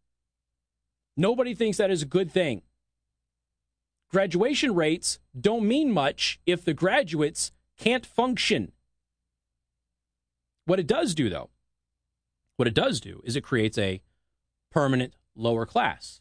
Nobody 1.16 1.52
thinks 1.52 1.78
that 1.78 1.90
is 1.90 2.02
a 2.02 2.06
good 2.06 2.30
thing 2.30 2.62
graduation 4.10 4.74
rates 4.74 5.18
don't 5.38 5.66
mean 5.66 5.92
much 5.92 6.40
if 6.46 6.64
the 6.64 6.72
graduates 6.72 7.52
can't 7.76 8.06
function. 8.06 8.72
What 10.64 10.80
it 10.80 10.86
does 10.86 11.14
do, 11.14 11.28
though, 11.28 11.50
what 12.56 12.68
it 12.68 12.74
does 12.74 13.00
do 13.00 13.20
is 13.24 13.36
it 13.36 13.42
creates 13.42 13.76
a 13.76 14.00
permanent 14.70 15.14
lower 15.34 15.66
class. 15.66 16.20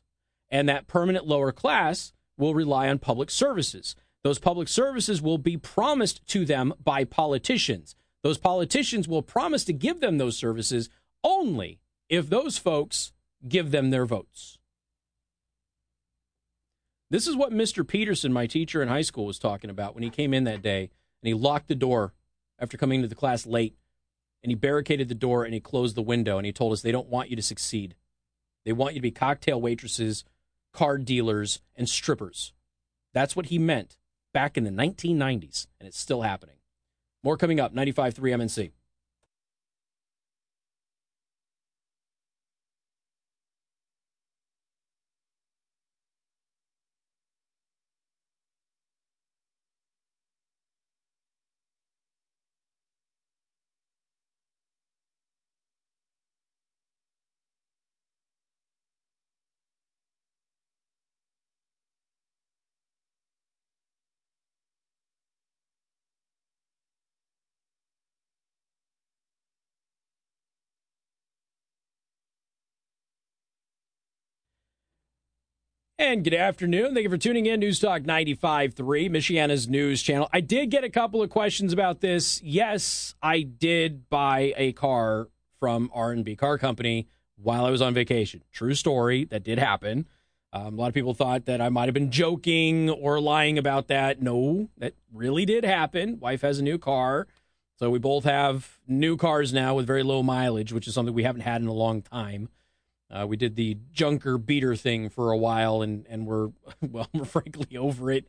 And 0.50 0.68
that 0.68 0.88
permanent 0.88 1.26
lower 1.26 1.52
class 1.52 2.14
will 2.38 2.54
rely 2.54 2.88
on 2.88 3.00
public 3.00 3.30
services. 3.30 3.96
Those 4.28 4.40
public 4.40 4.68
services 4.68 5.22
will 5.22 5.38
be 5.38 5.56
promised 5.56 6.28
to 6.28 6.44
them 6.44 6.74
by 6.84 7.06
politicians. 7.06 7.96
Those 8.24 8.38
politicians 8.38 9.08
will 9.08 9.22
promise 9.22 9.64
to 9.64 9.72
give 9.72 10.02
them 10.02 10.18
those 10.18 10.36
services 10.36 10.90
only 11.24 11.80
if 12.10 12.30
those 12.30 12.58
folks 12.58 13.14
give 13.48 13.72
them 13.72 13.90
their 13.90 14.06
votes. 14.06 14.58
This 17.10 17.26
is 17.26 17.38
what 17.38 17.54
Mr. 17.54 17.88
Peterson, 17.88 18.34
my 18.34 18.48
teacher 18.48 18.82
in 18.82 18.90
high 18.90 19.00
school, 19.00 19.26
was 19.26 19.40
talking 19.40 19.70
about 19.70 19.94
when 19.94 20.04
he 20.04 20.10
came 20.10 20.34
in 20.34 20.44
that 20.44 20.62
day 20.62 20.90
and 21.22 21.28
he 21.30 21.34
locked 21.34 21.70
the 21.70 21.74
door 21.74 22.14
after 22.60 22.76
coming 22.76 23.02
to 23.02 23.08
the 23.08 23.16
class 23.16 23.46
late 23.46 23.78
and 24.44 24.52
he 24.52 24.56
barricaded 24.56 25.08
the 25.08 25.16
door 25.16 25.46
and 25.46 25.54
he 25.54 25.62
closed 25.62 25.96
the 25.96 26.02
window 26.02 26.36
and 26.36 26.46
he 26.46 26.52
told 26.52 26.74
us 26.74 26.82
they 26.82 26.92
don't 26.92 27.08
want 27.08 27.30
you 27.30 27.38
to 27.38 27.42
succeed. 27.42 27.96
They 28.66 28.74
want 28.74 28.94
you 28.94 29.00
to 29.00 29.04
be 29.04 29.12
cocktail 29.12 29.62
waitresses, 29.62 30.26
card 30.74 31.06
dealers, 31.06 31.62
and 31.78 31.88
strippers. 31.88 32.52
That's 33.14 33.34
what 33.34 33.46
he 33.46 33.58
meant 33.58 33.96
back 34.38 34.56
in 34.56 34.64
the 34.64 34.70
1990s, 34.70 35.66
and 35.80 35.88
it's 35.88 35.98
still 35.98 36.22
happening. 36.22 36.58
More 37.24 37.38
coming 37.38 37.60
up, 37.60 37.74
95.3 37.74 38.36
MNC. 38.36 38.72
And 76.00 76.24
good 76.24 76.36
afternoon. 76.36 76.94
Thank 76.94 77.06
you 77.06 77.10
for 77.10 77.18
tuning 77.18 77.48
in. 77.48 77.60
News 77.60 77.80
Talk 77.80 78.04
95.3, 78.04 78.76
Michiana's 79.10 79.68
news 79.68 80.04
channel. 80.04 80.30
I 80.32 80.42
did 80.42 80.70
get 80.70 80.84
a 80.84 80.92
couple 80.92 81.24
of 81.24 81.32
questions 81.32 81.74
about 81.74 82.02
this. 82.02 82.40
Yes, 82.44 83.16
I 83.20 83.42
did 83.42 84.08
buy 84.08 84.54
a 84.58 84.74
car 84.74 85.30
from 85.60 85.90
R&B 85.92 86.36
Car 86.36 86.60
Company 86.60 87.08
while 87.36 87.66
I 87.66 87.72
was 87.72 87.82
on 87.82 87.96
vacation. 87.96 88.44
True 88.52 88.76
story. 88.76 89.26
That 89.26 89.44
did 89.44 89.58
happen. 89.58 90.06
Um, 90.54 90.76
a 90.76 90.82
lot 90.82 90.88
of 90.90 90.94
people 90.94 91.16
thought 91.16 91.46
that 91.46 91.62
I 91.62 91.70
might 91.70 91.86
have 91.86 91.96
been 91.96 92.12
joking 92.12 92.92
or 92.92 93.20
lying 93.20 93.58
about 93.58 93.88
that. 93.88 94.22
No, 94.22 94.70
that 94.78 94.94
really 95.12 95.46
did 95.46 95.66
happen. 95.66 96.20
Wife 96.20 96.42
has 96.42 96.60
a 96.60 96.64
new 96.64 96.78
car. 96.78 97.26
So 97.80 97.90
we 97.90 97.98
both 97.98 98.24
have 98.24 98.78
new 98.88 99.18
cars 99.18 99.52
now 99.52 99.74
with 99.74 99.88
very 99.88 100.04
low 100.04 100.22
mileage, 100.22 100.72
which 100.72 100.88
is 100.88 100.94
something 100.94 101.16
we 101.16 101.24
haven't 101.24 101.42
had 101.42 101.60
in 101.60 101.68
a 101.68 101.74
long 101.74 102.04
time. 102.04 102.50
Uh, 103.10 103.26
we 103.28 103.38
did 103.38 103.56
the 103.56 103.78
junker 103.94 104.38
beater 104.38 104.76
thing 104.76 105.10
for 105.10 105.32
a 105.32 105.38
while, 105.38 105.82
and 105.82 106.06
and 106.10 106.26
we're 106.26 106.50
well, 106.82 107.10
we're 107.14 107.26
frankly 107.26 107.78
over 107.78 108.12
it. 108.12 108.26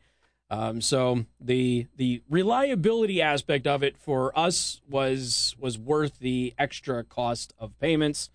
Um, 0.49 0.81
so 0.81 1.25
the 1.39 1.87
the 1.95 2.23
reliability 2.29 3.21
aspect 3.21 3.67
of 3.67 3.83
it 3.83 3.97
for 3.97 4.37
us 4.37 4.81
was 4.89 5.55
was 5.59 5.77
worth 5.77 6.19
the 6.19 6.53
extra 6.57 7.03
cost 7.03 7.53
of 7.59 7.77
payments, 7.79 8.29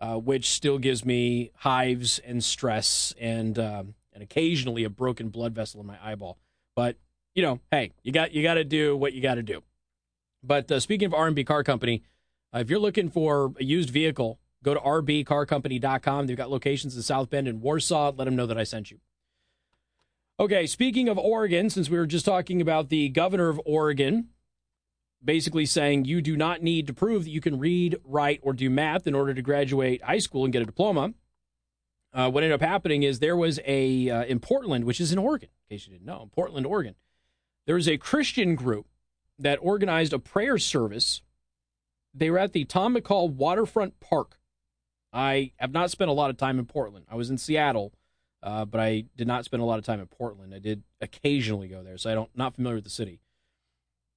uh, 0.00 0.16
which 0.16 0.50
still 0.50 0.78
gives 0.78 1.04
me 1.04 1.52
hives 1.56 2.18
and 2.20 2.42
stress 2.42 3.14
and 3.20 3.58
um, 3.58 3.94
and 4.12 4.22
occasionally 4.22 4.84
a 4.84 4.90
broken 4.90 5.28
blood 5.28 5.54
vessel 5.54 5.80
in 5.80 5.86
my 5.86 5.98
eyeball. 6.02 6.38
But 6.74 6.96
you 7.34 7.42
know, 7.42 7.60
hey, 7.70 7.92
you 8.02 8.12
got 8.12 8.32
you 8.32 8.42
got 8.42 8.54
to 8.54 8.64
do 8.64 8.96
what 8.96 9.12
you 9.12 9.22
got 9.22 9.34
to 9.34 9.42
do. 9.42 9.62
But 10.42 10.72
uh, 10.72 10.80
speaking 10.80 11.06
of 11.06 11.14
R&B 11.14 11.44
Car 11.44 11.62
Company, 11.62 12.02
uh, 12.52 12.58
if 12.58 12.68
you're 12.68 12.80
looking 12.80 13.08
for 13.08 13.52
a 13.60 13.64
used 13.64 13.90
vehicle 13.90 14.40
Go 14.62 14.74
to 14.74 14.80
rbcarcompany.com. 14.80 16.26
They've 16.26 16.36
got 16.36 16.50
locations 16.50 16.94
in 16.94 17.02
South 17.02 17.30
Bend 17.30 17.48
and 17.48 17.60
Warsaw. 17.60 18.12
Let 18.16 18.24
them 18.24 18.36
know 18.36 18.46
that 18.46 18.58
I 18.58 18.64
sent 18.64 18.90
you. 18.90 18.98
Okay, 20.38 20.66
speaking 20.66 21.08
of 21.08 21.18
Oregon, 21.18 21.68
since 21.70 21.90
we 21.90 21.98
were 21.98 22.06
just 22.06 22.24
talking 22.24 22.60
about 22.60 22.88
the 22.88 23.08
governor 23.08 23.48
of 23.48 23.60
Oregon 23.64 24.28
basically 25.24 25.66
saying 25.66 26.04
you 26.04 26.20
do 26.20 26.36
not 26.36 26.62
need 26.62 26.86
to 26.86 26.94
prove 26.94 27.24
that 27.24 27.30
you 27.30 27.40
can 27.40 27.58
read, 27.58 27.96
write, 28.04 28.40
or 28.42 28.52
do 28.52 28.68
math 28.68 29.06
in 29.06 29.14
order 29.14 29.32
to 29.34 29.42
graduate 29.42 30.02
high 30.02 30.18
school 30.18 30.44
and 30.44 30.52
get 30.52 30.62
a 30.62 30.66
diploma. 30.66 31.12
Uh, 32.12 32.30
what 32.30 32.42
ended 32.42 32.60
up 32.60 32.66
happening 32.66 33.02
is 33.02 33.18
there 33.18 33.36
was 33.36 33.58
a, 33.64 34.10
uh, 34.10 34.24
in 34.24 34.38
Portland, 34.38 34.84
which 34.84 35.00
is 35.00 35.12
in 35.12 35.18
Oregon, 35.18 35.48
in 35.68 35.76
case 35.76 35.86
you 35.86 35.92
didn't 35.92 36.06
know, 36.06 36.28
Portland, 36.34 36.66
Oregon, 36.66 36.94
there 37.66 37.74
was 37.74 37.88
a 37.88 37.96
Christian 37.96 38.54
group 38.54 38.86
that 39.38 39.58
organized 39.62 40.12
a 40.12 40.18
prayer 40.18 40.58
service. 40.58 41.22
They 42.12 42.30
were 42.30 42.38
at 42.38 42.52
the 42.52 42.64
Tom 42.64 42.94
McCall 42.94 43.30
Waterfront 43.30 43.98
Park 44.00 44.38
I 45.12 45.52
have 45.56 45.72
not 45.72 45.90
spent 45.90 46.10
a 46.10 46.14
lot 46.14 46.30
of 46.30 46.36
time 46.36 46.58
in 46.58 46.64
Portland. 46.64 47.06
I 47.10 47.16
was 47.16 47.30
in 47.30 47.38
Seattle, 47.38 47.92
uh, 48.42 48.64
but 48.64 48.80
I 48.80 49.04
did 49.16 49.26
not 49.26 49.44
spend 49.44 49.62
a 49.62 49.66
lot 49.66 49.78
of 49.78 49.84
time 49.84 50.00
in 50.00 50.06
Portland. 50.06 50.54
I 50.54 50.58
did 50.58 50.82
occasionally 51.00 51.68
go 51.68 51.82
there, 51.82 51.98
so 51.98 52.10
I 52.10 52.14
don't 52.14 52.30
not 52.34 52.54
familiar 52.54 52.76
with 52.76 52.84
the 52.84 52.90
city. 52.90 53.20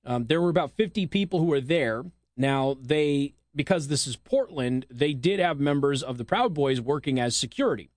Um, 0.05 0.25
there 0.27 0.41
were 0.41 0.49
about 0.49 0.71
50 0.71 1.07
people 1.07 1.39
who 1.39 1.45
were 1.45 1.61
there. 1.61 2.03
Now 2.37 2.77
they, 2.79 3.33
because 3.55 3.87
this 3.87 4.07
is 4.07 4.15
Portland, 4.15 4.85
they 4.89 5.13
did 5.13 5.39
have 5.39 5.59
members 5.59 6.03
of 6.03 6.17
the 6.17 6.25
Proud 6.25 6.53
Boys 6.53 6.79
working 6.79 7.19
as 7.19 7.35
security. 7.35 7.89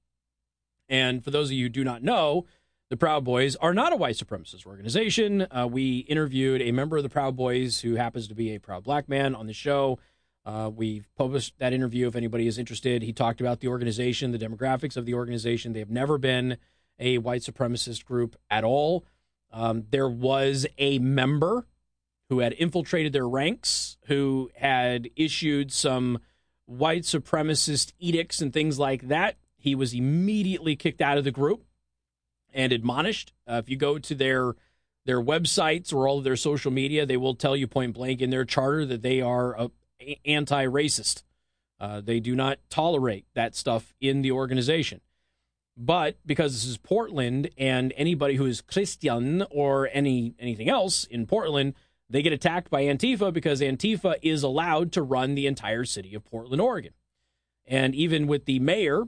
And 0.89 1.23
for 1.23 1.31
those 1.31 1.49
of 1.49 1.53
you 1.53 1.67
who 1.67 1.71
do 1.71 1.85
not 1.85 2.03
know, 2.03 2.47
the 2.89 2.97
Proud 2.97 3.25
Boys 3.25 3.55
are 3.57 3.75
not 3.75 3.93
a 3.93 3.97
white 3.97 4.17
supremacist 4.17 4.65
organization. 4.65 5.47
Uh, 5.51 5.69
we 5.71 5.99
interviewed 5.99 6.63
a 6.63 6.73
member 6.73 6.97
of 6.97 7.03
the 7.03 7.11
Proud 7.11 7.37
Boys 7.37 7.81
who 7.81 7.97
happens 7.97 8.29
to 8.29 8.35
be 8.35 8.55
a 8.55 8.61
proud 8.61 8.85
black 8.85 9.09
man 9.09 9.35
on 9.35 9.47
the 9.47 9.53
show. 9.53 9.99
Uh, 10.49 10.71
we've 10.71 11.07
published 11.15 11.59
that 11.59 11.75
interview 11.75 12.09
if 12.09 12.17
anybody 12.17 12.47
is 12.47 12.57
interested. 12.57 13.03
He 13.03 13.13
talked 13.13 13.43
about 13.43 13.61
the 13.61 13.69
organization, 13.69 14.33
the 14.33 14.39
demographics 14.39 14.97
of 14.97 15.05
the 15.05 15.13
organization. 15.13 15.75
They 15.75 15.79
have 15.81 15.91
never 15.91 16.17
been 16.17 16.57
a 16.99 17.19
white 17.19 17.43
supremacist 17.43 18.07
group 18.07 18.35
at 18.49 18.65
all. 18.65 19.05
Um, 19.53 19.85
there 19.91 20.09
was 20.09 20.67
a 20.79 21.01
member 21.01 21.67
who 22.31 22.39
had 22.39 22.55
infiltrated 22.55 23.13
their 23.13 23.29
ranks, 23.29 23.99
who 24.07 24.51
had 24.55 25.11
issued 25.17 25.71
some 25.71 26.19
white 26.65 27.03
supremacist 27.03 27.93
edicts 27.99 28.41
and 28.41 28.51
things 28.51 28.79
like 28.79 29.09
that. 29.09 29.37
He 29.59 29.75
was 29.75 29.93
immediately 29.93 30.77
kicked 30.77 31.03
out 31.03 31.19
of 31.19 31.25
the 31.25 31.31
group 31.31 31.63
and 32.55 32.73
admonished. 32.73 33.35
Uh, 33.47 33.61
if 33.63 33.69
you 33.69 33.77
go 33.77 33.99
to 33.99 34.15
their 34.15 34.55
their 35.05 35.21
websites 35.23 35.93
or 35.93 36.09
all 36.09 36.19
of 36.19 36.25
their 36.25 36.37
social 36.37 36.71
media, 36.71 37.05
they 37.05 37.19
will 37.19 37.35
tell 37.35 37.55
you 37.55 37.67
point 37.67 37.93
blank 37.93 38.23
in 38.23 38.31
their 38.31 38.47
charter 38.47 38.87
that 38.87 39.03
they 39.03 39.21
are 39.21 39.55
a, 39.59 39.71
anti 40.25 40.67
racist. 40.67 41.23
Uh, 41.81 42.01
they 42.01 42.21
do 42.21 42.35
not 42.35 42.59
tolerate 42.71 43.27
that 43.35 43.55
stuff 43.55 43.95
in 44.01 44.23
the 44.23 44.33
organization. 44.33 45.01
But 45.77 46.17
because 46.27 46.55
this 46.55 46.65
is 46.65 46.77
Portland 46.77 47.51
and 47.57 47.93
anybody 47.97 48.35
who 48.35 48.47
is 48.47 48.61
Christian 48.61 49.45
or 49.51 49.89
any 49.93 50.35
anything 50.41 50.69
else 50.69 51.05
in 51.05 51.25
Portland, 51.27 51.75
they 52.11 52.21
get 52.21 52.33
attacked 52.33 52.69
by 52.69 52.83
Antifa 52.83 53.33
because 53.33 53.61
Antifa 53.61 54.17
is 54.21 54.43
allowed 54.43 54.91
to 54.93 55.03
run 55.03 55.37
the 55.37 55.47
entire 55.47 55.85
city 55.85 56.15
of 56.15 56.25
Portland, 56.25 56.61
Oregon. 56.61 56.95
And 57.65 57.95
even 57.95 58.27
with 58.27 58.47
the 58.47 58.59
mayor 58.59 59.05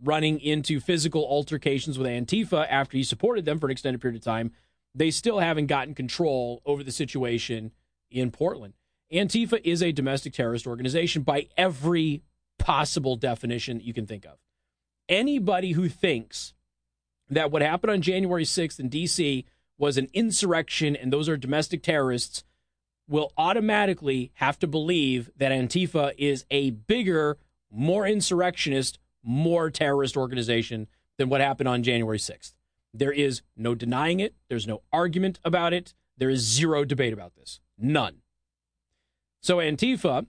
running 0.00 0.38
into 0.38 0.78
physical 0.78 1.24
altercations 1.24 1.98
with 1.98 2.06
Antifa 2.06 2.66
after 2.68 2.96
he 2.96 3.02
supported 3.02 3.44
them 3.44 3.58
for 3.58 3.66
an 3.66 3.72
extended 3.72 4.00
period 4.00 4.18
of 4.18 4.24
time, 4.24 4.52
they 4.94 5.10
still 5.10 5.38
haven't 5.38 5.66
gotten 5.66 5.94
control 5.94 6.60
over 6.64 6.84
the 6.84 6.92
situation 6.92 7.72
in 8.10 8.30
Portland. 8.30 8.74
Antifa 9.12 9.60
is 9.62 9.82
a 9.82 9.92
domestic 9.92 10.32
terrorist 10.32 10.66
organization 10.66 11.22
by 11.22 11.48
every 11.56 12.22
possible 12.58 13.16
definition 13.16 13.78
that 13.78 13.84
you 13.84 13.92
can 13.92 14.06
think 14.06 14.24
of. 14.24 14.38
Anybody 15.08 15.72
who 15.72 15.88
thinks 15.88 16.54
that 17.28 17.50
what 17.50 17.62
happened 17.62 17.90
on 17.90 18.02
January 18.02 18.44
6th 18.44 18.80
in 18.80 18.88
D.C. 18.88 19.44
was 19.78 19.98
an 19.98 20.08
insurrection 20.14 20.96
and 20.96 21.12
those 21.12 21.28
are 21.28 21.36
domestic 21.36 21.82
terrorists 21.82 22.44
will 23.08 23.32
automatically 23.36 24.30
have 24.34 24.58
to 24.60 24.66
believe 24.66 25.30
that 25.36 25.52
Antifa 25.52 26.12
is 26.16 26.46
a 26.50 26.70
bigger, 26.70 27.36
more 27.70 28.06
insurrectionist, 28.06 28.98
more 29.22 29.70
terrorist 29.70 30.16
organization 30.16 30.86
than 31.18 31.28
what 31.28 31.40
happened 31.40 31.68
on 31.68 31.82
January 31.82 32.18
6th. 32.18 32.54
There 32.94 33.12
is 33.12 33.42
no 33.56 33.74
denying 33.74 34.20
it. 34.20 34.34
There's 34.48 34.66
no 34.66 34.82
argument 34.92 35.38
about 35.44 35.72
it. 35.72 35.94
There 36.16 36.30
is 36.30 36.40
zero 36.40 36.84
debate 36.84 37.12
about 37.12 37.34
this. 37.34 37.60
None. 37.76 38.21
So 39.42 39.56
Antifa 39.56 40.26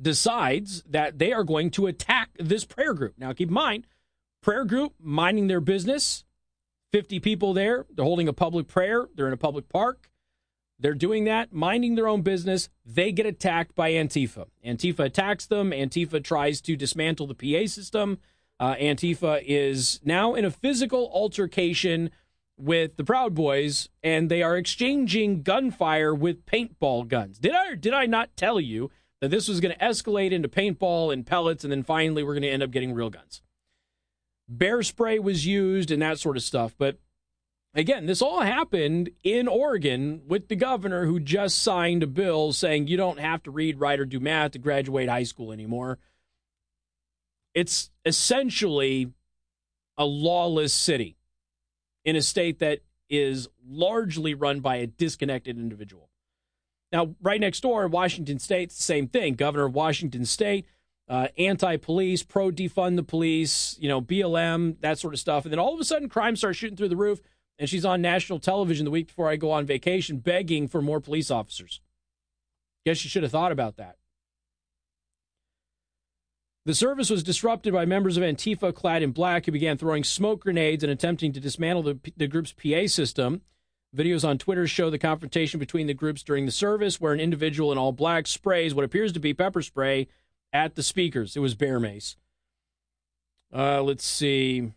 decides 0.00 0.82
that 0.82 1.18
they 1.18 1.32
are 1.32 1.44
going 1.44 1.70
to 1.72 1.86
attack 1.86 2.30
this 2.38 2.64
prayer 2.64 2.94
group. 2.94 3.14
Now, 3.18 3.32
keep 3.32 3.48
in 3.48 3.54
mind, 3.54 3.86
prayer 4.42 4.64
group 4.64 4.94
minding 5.00 5.48
their 5.48 5.60
business, 5.60 6.24
50 6.92 7.20
people 7.20 7.52
there. 7.52 7.86
They're 7.94 8.04
holding 8.04 8.28
a 8.28 8.32
public 8.32 8.68
prayer. 8.68 9.08
They're 9.14 9.26
in 9.26 9.32
a 9.32 9.38
public 9.38 9.68
park. 9.68 10.10
They're 10.78 10.94
doing 10.94 11.24
that, 11.24 11.52
minding 11.52 11.94
their 11.94 12.08
own 12.08 12.22
business. 12.22 12.68
They 12.84 13.12
get 13.12 13.26
attacked 13.26 13.74
by 13.74 13.92
Antifa. 13.92 14.46
Antifa 14.64 15.00
attacks 15.00 15.46
them. 15.46 15.70
Antifa 15.70 16.22
tries 16.22 16.60
to 16.62 16.76
dismantle 16.76 17.28
the 17.28 17.34
PA 17.34 17.66
system. 17.66 18.18
Uh, 18.60 18.74
Antifa 18.74 19.42
is 19.44 20.00
now 20.04 20.34
in 20.34 20.44
a 20.44 20.50
physical 20.50 21.10
altercation 21.12 22.10
with 22.56 22.96
the 22.96 23.04
Proud 23.04 23.34
Boys, 23.34 23.88
and 24.02 24.30
they 24.30 24.42
are 24.42 24.56
exchanging 24.56 25.42
gunfire 25.42 26.14
with 26.14 26.46
paintball 26.46 27.08
guns. 27.08 27.38
Did 27.38 27.52
I 27.52 27.70
or 27.70 27.76
did 27.76 27.94
I 27.94 28.06
not 28.06 28.36
tell 28.36 28.60
you 28.60 28.90
that 29.20 29.30
this 29.30 29.48
was 29.48 29.60
going 29.60 29.74
to 29.74 29.84
escalate 29.84 30.32
into 30.32 30.48
paintball 30.48 31.12
and 31.12 31.26
pellets, 31.26 31.64
and 31.64 31.72
then 31.72 31.82
finally 31.82 32.22
we're 32.22 32.34
going 32.34 32.42
to 32.42 32.50
end 32.50 32.62
up 32.62 32.70
getting 32.70 32.92
real 32.92 33.10
guns? 33.10 33.42
Bear 34.48 34.82
spray 34.82 35.18
was 35.18 35.46
used 35.46 35.90
and 35.90 36.02
that 36.02 36.18
sort 36.18 36.36
of 36.36 36.42
stuff. 36.42 36.74
But 36.76 36.98
again, 37.74 38.06
this 38.06 38.22
all 38.22 38.42
happened 38.42 39.10
in 39.22 39.48
Oregon 39.48 40.22
with 40.26 40.48
the 40.48 40.56
governor 40.56 41.06
who 41.06 41.18
just 41.18 41.62
signed 41.62 42.02
a 42.02 42.06
bill 42.06 42.52
saying 42.52 42.86
you 42.86 42.96
don't 42.96 43.18
have 43.18 43.42
to 43.44 43.50
read, 43.50 43.80
write, 43.80 44.00
or 44.00 44.04
do 44.04 44.20
math 44.20 44.52
to 44.52 44.58
graduate 44.58 45.08
high 45.08 45.22
school 45.22 45.50
anymore. 45.50 45.98
It's 47.54 47.90
essentially 48.04 49.12
a 49.96 50.04
lawless 50.04 50.74
city 50.74 51.16
in 52.04 52.16
a 52.16 52.22
state 52.22 52.58
that 52.58 52.80
is 53.08 53.48
largely 53.66 54.34
run 54.34 54.60
by 54.60 54.76
a 54.76 54.86
disconnected 54.86 55.58
individual. 55.58 56.10
Now, 56.92 57.14
right 57.20 57.40
next 57.40 57.60
door 57.60 57.84
in 57.84 57.90
Washington 57.90 58.38
State, 58.38 58.70
same 58.70 59.08
thing. 59.08 59.34
Governor 59.34 59.66
of 59.66 59.74
Washington 59.74 60.24
State, 60.24 60.66
uh, 61.08 61.28
anti-police, 61.36 62.22
pro 62.22 62.50
defund 62.50 62.96
the 62.96 63.02
police, 63.02 63.76
you 63.80 63.88
know, 63.88 64.00
BLM, 64.00 64.80
that 64.80 64.98
sort 64.98 65.12
of 65.12 65.20
stuff. 65.20 65.44
And 65.44 65.52
then 65.52 65.58
all 65.58 65.74
of 65.74 65.80
a 65.80 65.84
sudden, 65.84 66.08
crime 66.08 66.36
starts 66.36 66.58
shooting 66.58 66.76
through 66.76 66.90
the 66.90 66.96
roof, 66.96 67.20
and 67.58 67.68
she's 67.68 67.84
on 67.84 68.00
national 68.00 68.38
television 68.38 68.84
the 68.84 68.90
week 68.90 69.08
before 69.08 69.28
I 69.28 69.36
go 69.36 69.50
on 69.50 69.66
vacation, 69.66 70.18
begging 70.18 70.68
for 70.68 70.80
more 70.80 71.00
police 71.00 71.30
officers. 71.30 71.80
Guess 72.86 73.02
you 73.02 73.10
should 73.10 73.22
have 73.22 73.32
thought 73.32 73.52
about 73.52 73.76
that. 73.76 73.96
The 76.66 76.74
service 76.74 77.10
was 77.10 77.22
disrupted 77.22 77.74
by 77.74 77.84
members 77.84 78.16
of 78.16 78.22
Antifa 78.22 78.74
clad 78.74 79.02
in 79.02 79.12
black 79.12 79.44
who 79.44 79.52
began 79.52 79.76
throwing 79.76 80.02
smoke 80.02 80.40
grenades 80.40 80.82
and 80.82 80.90
attempting 80.90 81.32
to 81.34 81.40
dismantle 81.40 81.82
the, 81.82 81.98
the 82.16 82.26
group's 82.26 82.52
PA 82.52 82.86
system. 82.86 83.42
Videos 83.94 84.26
on 84.26 84.38
Twitter 84.38 84.66
show 84.66 84.88
the 84.88 84.98
confrontation 84.98 85.60
between 85.60 85.86
the 85.86 85.94
groups 85.94 86.22
during 86.22 86.46
the 86.46 86.52
service, 86.52 87.00
where 87.00 87.12
an 87.12 87.20
individual 87.20 87.70
in 87.70 87.76
all 87.76 87.92
black 87.92 88.26
sprays 88.26 88.74
what 88.74 88.84
appears 88.84 89.12
to 89.12 89.20
be 89.20 89.34
pepper 89.34 89.60
spray 89.60 90.08
at 90.52 90.74
the 90.74 90.82
speakers. 90.82 91.36
It 91.36 91.40
was 91.40 91.54
bear 91.54 91.78
mace. 91.78 92.16
Uh, 93.54 93.82
let's 93.82 94.04
see. 94.04 94.72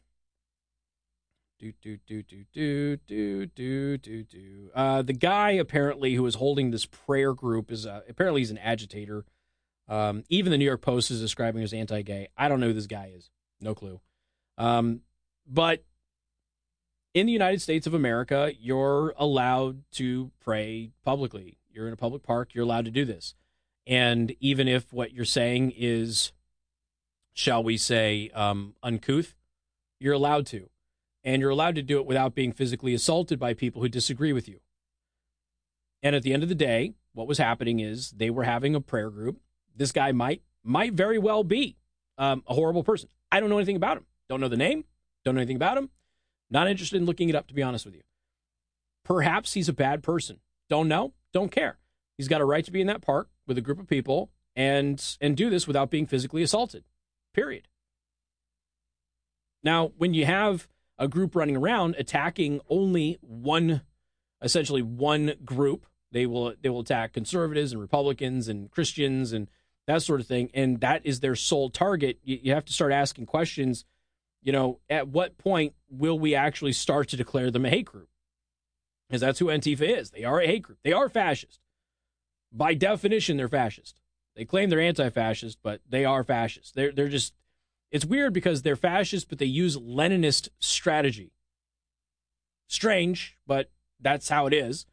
Do 1.59 1.73
do 1.81 1.97
do 2.05 2.21
do 2.21 2.45
do 2.53 2.97
do 3.07 3.45
do 3.47 3.97
do 3.97 4.23
do. 4.23 4.69
Uh, 4.75 5.01
the 5.01 5.13
guy 5.13 5.51
apparently 5.51 6.13
who 6.13 6.25
is 6.27 6.35
holding 6.35 6.69
this 6.69 6.85
prayer 6.85 7.33
group 7.33 7.71
is 7.71 7.87
uh, 7.87 8.01
apparently 8.07 8.41
he's 8.41 8.51
an 8.51 8.59
agitator. 8.59 9.25
Um, 9.87 10.23
even 10.29 10.51
the 10.51 10.57
New 10.57 10.65
York 10.65 10.81
Post 10.81 11.11
is 11.11 11.21
describing 11.21 11.61
him 11.61 11.65
as 11.65 11.73
anti-gay. 11.73 12.27
I 12.37 12.49
don't 12.49 12.59
know 12.59 12.67
who 12.67 12.73
this 12.73 12.87
guy 12.87 13.11
is. 13.15 13.29
No 13.61 13.73
clue. 13.73 14.01
Um, 14.57 15.01
but 15.47 15.83
in 17.13 17.25
the 17.25 17.31
United 17.31 17.61
States 17.61 17.87
of 17.87 17.93
America, 17.93 18.51
you're 18.59 19.13
allowed 19.17 19.83
to 19.93 20.31
pray 20.39 20.91
publicly. 21.03 21.57
You're 21.71 21.87
in 21.87 21.93
a 21.93 21.97
public 21.97 22.23
park. 22.23 22.53
You're 22.53 22.65
allowed 22.65 22.85
to 22.85 22.91
do 22.91 23.05
this. 23.05 23.33
And 23.85 24.35
even 24.39 24.67
if 24.67 24.91
what 24.91 25.13
you're 25.13 25.25
saying 25.25 25.73
is, 25.75 26.33
shall 27.33 27.63
we 27.63 27.77
say, 27.77 28.29
um, 28.33 28.75
uncouth, 28.83 29.35
you're 29.99 30.13
allowed 30.13 30.45
to 30.47 30.69
and 31.23 31.41
you're 31.41 31.51
allowed 31.51 31.75
to 31.75 31.81
do 31.81 31.99
it 31.99 32.05
without 32.05 32.35
being 32.35 32.51
physically 32.51 32.93
assaulted 32.93 33.39
by 33.39 33.53
people 33.53 33.81
who 33.81 33.89
disagree 33.89 34.33
with 34.33 34.47
you. 34.47 34.59
And 36.01 36.15
at 36.15 36.23
the 36.23 36.33
end 36.33 36.43
of 36.43 36.49
the 36.49 36.55
day, 36.55 36.93
what 37.13 37.27
was 37.27 37.37
happening 37.37 37.79
is 37.79 38.11
they 38.11 38.29
were 38.29 38.43
having 38.43 38.75
a 38.75 38.81
prayer 38.81 39.09
group. 39.09 39.39
This 39.77 39.91
guy 39.91 40.11
might 40.11 40.41
might 40.63 40.93
very 40.93 41.17
well 41.17 41.43
be 41.43 41.77
um, 42.17 42.43
a 42.47 42.53
horrible 42.53 42.83
person. 42.83 43.09
I 43.31 43.39
don't 43.39 43.49
know 43.49 43.57
anything 43.57 43.75
about 43.75 43.97
him. 43.97 44.05
Don't 44.27 44.41
know 44.41 44.49
the 44.49 44.57
name. 44.57 44.83
Don't 45.23 45.35
know 45.35 45.41
anything 45.41 45.55
about 45.55 45.77
him. 45.77 45.89
Not 46.49 46.67
interested 46.67 46.97
in 46.97 47.05
looking 47.05 47.29
it 47.29 47.35
up, 47.35 47.47
to 47.47 47.53
be 47.53 47.63
honest 47.63 47.85
with 47.85 47.95
you. 47.95 48.01
Perhaps 49.05 49.53
he's 49.53 49.69
a 49.69 49.73
bad 49.73 50.03
person. 50.03 50.39
Don't 50.69 50.87
know. 50.87 51.13
Don't 51.33 51.51
care. 51.51 51.77
He's 52.17 52.27
got 52.27 52.41
a 52.41 52.45
right 52.45 52.65
to 52.65 52.71
be 52.71 52.81
in 52.81 52.87
that 52.87 53.01
park 53.01 53.29
with 53.45 53.57
a 53.57 53.61
group 53.61 53.79
of 53.79 53.87
people 53.87 54.31
and 54.55 55.17
and 55.21 55.37
do 55.37 55.49
this 55.49 55.67
without 55.67 55.89
being 55.89 56.07
physically 56.07 56.43
assaulted. 56.43 56.83
Period. 57.33 57.67
Now, 59.63 59.91
when 59.97 60.13
you 60.13 60.25
have 60.25 60.67
a 60.97 61.07
group 61.07 61.35
running 61.35 61.55
around 61.55 61.95
attacking 61.97 62.59
only 62.69 63.17
one, 63.21 63.81
essentially 64.41 64.81
one 64.81 65.33
group. 65.45 65.85
They 66.11 66.25
will 66.25 66.53
they 66.61 66.69
will 66.69 66.79
attack 66.79 67.13
conservatives 67.13 67.71
and 67.71 67.81
Republicans 67.81 68.47
and 68.47 68.71
Christians 68.71 69.33
and 69.33 69.49
that 69.87 70.03
sort 70.03 70.19
of 70.19 70.27
thing, 70.27 70.51
and 70.53 70.79
that 70.81 71.05
is 71.05 71.21
their 71.21 71.35
sole 71.35 71.69
target. 71.69 72.19
You, 72.23 72.39
you 72.43 72.53
have 72.53 72.65
to 72.65 72.73
start 72.73 72.91
asking 72.91 73.25
questions. 73.25 73.85
You 74.43 74.51
know, 74.51 74.79
at 74.89 75.07
what 75.07 75.37
point 75.37 75.73
will 75.89 76.19
we 76.19 76.35
actually 76.35 76.73
start 76.73 77.09
to 77.09 77.17
declare 77.17 77.49
them 77.49 77.65
a 77.65 77.69
hate 77.69 77.85
group? 77.85 78.09
Because 79.07 79.21
that's 79.21 79.39
who 79.39 79.45
Antifa 79.45 79.97
is. 79.97 80.11
They 80.11 80.23
are 80.23 80.39
a 80.39 80.45
hate 80.45 80.63
group. 80.63 80.79
They 80.83 80.93
are 80.93 81.09
fascist. 81.09 81.59
By 82.51 82.73
definition, 82.73 83.37
they're 83.37 83.47
fascist. 83.47 83.99
They 84.35 84.45
claim 84.45 84.69
they're 84.69 84.79
anti-fascist, 84.79 85.57
but 85.63 85.81
they 85.89 86.05
are 86.05 86.23
fascist. 86.23 86.75
They're 86.75 86.91
they're 86.91 87.07
just 87.07 87.33
it's 87.91 88.05
weird 88.05 88.33
because 88.33 88.61
they're 88.61 88.75
fascist, 88.75 89.29
but 89.29 89.39
they 89.39 89.45
use 89.45 89.77
Leninist 89.77 90.49
strategy. 90.59 91.31
Strange, 92.67 93.37
but 93.47 93.71
that's 93.99 94.29
how 94.29 94.45
it 94.45 94.53
is. 94.53 94.85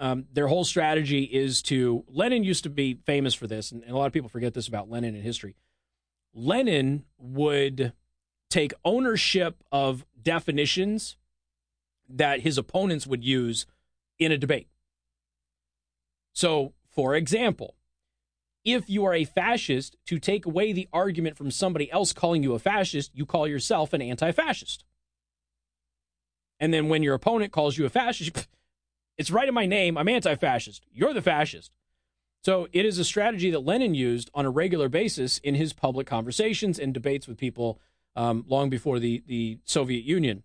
Um, 0.00 0.24
their 0.32 0.48
whole 0.48 0.64
strategy 0.64 1.24
is 1.24 1.62
to. 1.64 2.04
Lenin 2.08 2.42
used 2.42 2.64
to 2.64 2.70
be 2.70 2.98
famous 3.04 3.34
for 3.34 3.46
this, 3.46 3.70
and, 3.70 3.82
and 3.82 3.92
a 3.92 3.96
lot 3.96 4.06
of 4.06 4.12
people 4.12 4.30
forget 4.30 4.54
this 4.54 4.66
about 4.66 4.90
Lenin 4.90 5.14
in 5.14 5.22
history. 5.22 5.56
Lenin 6.32 7.04
would 7.18 7.92
take 8.48 8.72
ownership 8.84 9.62
of 9.70 10.06
definitions 10.20 11.16
that 12.08 12.40
his 12.40 12.58
opponents 12.58 13.06
would 13.06 13.22
use 13.22 13.66
in 14.18 14.32
a 14.32 14.38
debate. 14.38 14.68
So, 16.32 16.72
for 16.90 17.14
example, 17.14 17.76
if 18.64 18.88
you 18.88 19.04
are 19.04 19.14
a 19.14 19.24
fascist, 19.24 19.96
to 20.06 20.18
take 20.18 20.46
away 20.46 20.72
the 20.72 20.88
argument 20.92 21.36
from 21.36 21.50
somebody 21.50 21.90
else 21.90 22.12
calling 22.12 22.42
you 22.42 22.54
a 22.54 22.58
fascist, 22.58 23.10
you 23.14 23.26
call 23.26 23.46
yourself 23.46 23.92
an 23.92 24.02
anti 24.02 24.32
fascist. 24.32 24.84
And 26.58 26.74
then 26.74 26.88
when 26.88 27.02
your 27.02 27.14
opponent 27.14 27.52
calls 27.52 27.78
you 27.78 27.86
a 27.86 27.90
fascist, 27.90 28.48
it's 29.20 29.30
right 29.30 29.46
in 29.46 29.52
my 29.52 29.66
name. 29.66 29.98
I'm 29.98 30.08
anti 30.08 30.34
fascist. 30.34 30.86
You're 30.90 31.12
the 31.12 31.20
fascist. 31.20 31.72
So 32.42 32.68
it 32.72 32.86
is 32.86 32.98
a 32.98 33.04
strategy 33.04 33.50
that 33.50 33.58
Lenin 33.58 33.94
used 33.94 34.30
on 34.34 34.46
a 34.46 34.50
regular 34.50 34.88
basis 34.88 35.36
in 35.36 35.56
his 35.56 35.74
public 35.74 36.06
conversations 36.06 36.78
and 36.78 36.94
debates 36.94 37.28
with 37.28 37.36
people 37.36 37.78
um, 38.16 38.46
long 38.48 38.70
before 38.70 38.98
the, 38.98 39.22
the 39.26 39.58
Soviet 39.66 40.04
Union 40.04 40.42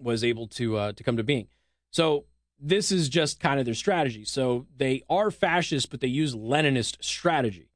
was 0.00 0.24
able 0.24 0.48
to 0.48 0.76
uh, 0.76 0.92
to 0.94 1.04
come 1.04 1.16
to 1.16 1.22
being. 1.22 1.46
So 1.92 2.24
this 2.58 2.90
is 2.90 3.08
just 3.08 3.38
kind 3.38 3.60
of 3.60 3.66
their 3.66 3.74
strategy. 3.74 4.24
So 4.24 4.66
they 4.76 5.04
are 5.08 5.30
fascist, 5.30 5.88
but 5.88 6.00
they 6.00 6.08
use 6.08 6.34
Leninist 6.34 6.96
strategy. 7.04 7.70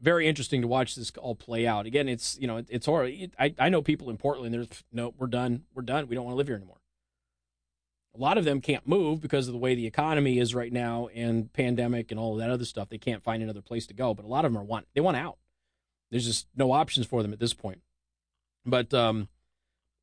Very 0.00 0.26
interesting 0.26 0.60
to 0.60 0.66
watch 0.66 0.96
this 0.96 1.12
all 1.18 1.36
play 1.36 1.68
out. 1.68 1.86
Again, 1.86 2.08
it's 2.08 2.36
you 2.40 2.48
know 2.48 2.64
it's 2.68 2.86
horrible. 2.86 3.28
I 3.38 3.54
I 3.60 3.68
know 3.68 3.80
people 3.80 4.10
in 4.10 4.16
Portland. 4.16 4.52
There's 4.52 4.82
no, 4.90 5.14
we're 5.16 5.28
done. 5.28 5.62
We're 5.72 5.82
done. 5.82 6.08
We 6.08 6.16
don't 6.16 6.24
want 6.24 6.34
to 6.34 6.38
live 6.38 6.48
here 6.48 6.56
anymore. 6.56 6.80
A 8.16 8.20
lot 8.20 8.38
of 8.38 8.44
them 8.44 8.60
can't 8.60 8.86
move 8.86 9.20
because 9.20 9.46
of 9.46 9.52
the 9.52 9.58
way 9.58 9.74
the 9.74 9.86
economy 9.86 10.38
is 10.38 10.54
right 10.54 10.72
now 10.72 11.08
and 11.14 11.52
pandemic 11.52 12.10
and 12.10 12.18
all 12.18 12.32
of 12.32 12.38
that 12.38 12.50
other 12.50 12.64
stuff. 12.64 12.88
They 12.88 12.98
can't 12.98 13.22
find 13.22 13.42
another 13.42 13.60
place 13.60 13.86
to 13.88 13.94
go. 13.94 14.14
But 14.14 14.24
a 14.24 14.28
lot 14.28 14.44
of 14.44 14.52
them 14.52 14.60
are 14.60 14.64
want 14.64 14.86
they 14.94 15.00
want 15.00 15.16
out. 15.16 15.36
There's 16.10 16.24
just 16.24 16.46
no 16.56 16.72
options 16.72 17.06
for 17.06 17.22
them 17.22 17.32
at 17.32 17.40
this 17.40 17.52
point. 17.52 17.82
But 18.64 18.94
um, 18.94 19.28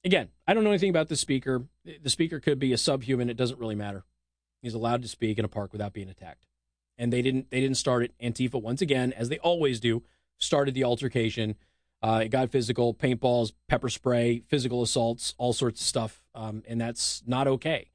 again, 0.04 0.30
I 0.48 0.54
don't 0.54 0.64
know 0.64 0.70
anything 0.70 0.90
about 0.92 1.10
the 1.10 1.16
speaker. 1.16 1.66
The 1.86 2.10
speaker 2.10 2.40
could 2.40 2.60
be 2.60 2.72
a 2.72 2.78
subhuman. 2.78 3.30
It 3.30 3.38
doesn't 3.38 3.60
really 3.60 3.76
matter. 3.76 4.04
He's 4.62 4.74
allowed 4.74 5.02
to 5.02 5.08
speak 5.08 5.40
in 5.40 5.46
a 5.46 5.50
park 5.50 5.72
without 5.72 5.94
being 5.94 6.10
attacked. 6.10 6.46
And 6.98 7.12
they 7.12 7.22
didn't. 7.22 7.50
They 7.50 7.62
didn't 7.62 7.78
start 7.78 8.04
it. 8.04 8.14
Antifa 8.22 8.62
once 8.62 8.82
again, 8.82 9.12
as 9.14 9.30
they 9.30 9.40
always 9.40 9.80
do, 9.80 10.04
started 10.38 10.76
the 10.76 10.84
altercation. 10.84 11.56
Uh, 12.04 12.22
it 12.26 12.30
got 12.30 12.52
physical, 12.52 12.94
paintballs, 12.94 13.54
pepper 13.70 13.90
spray, 13.90 14.44
physical 14.48 14.82
assaults, 14.84 15.34
all 15.38 15.54
sorts 15.54 15.80
of 15.80 15.88
stuff, 15.88 16.22
um, 16.36 16.62
and 16.68 16.80
that's 16.80 17.24
not 17.26 17.48
okay. 17.48 17.93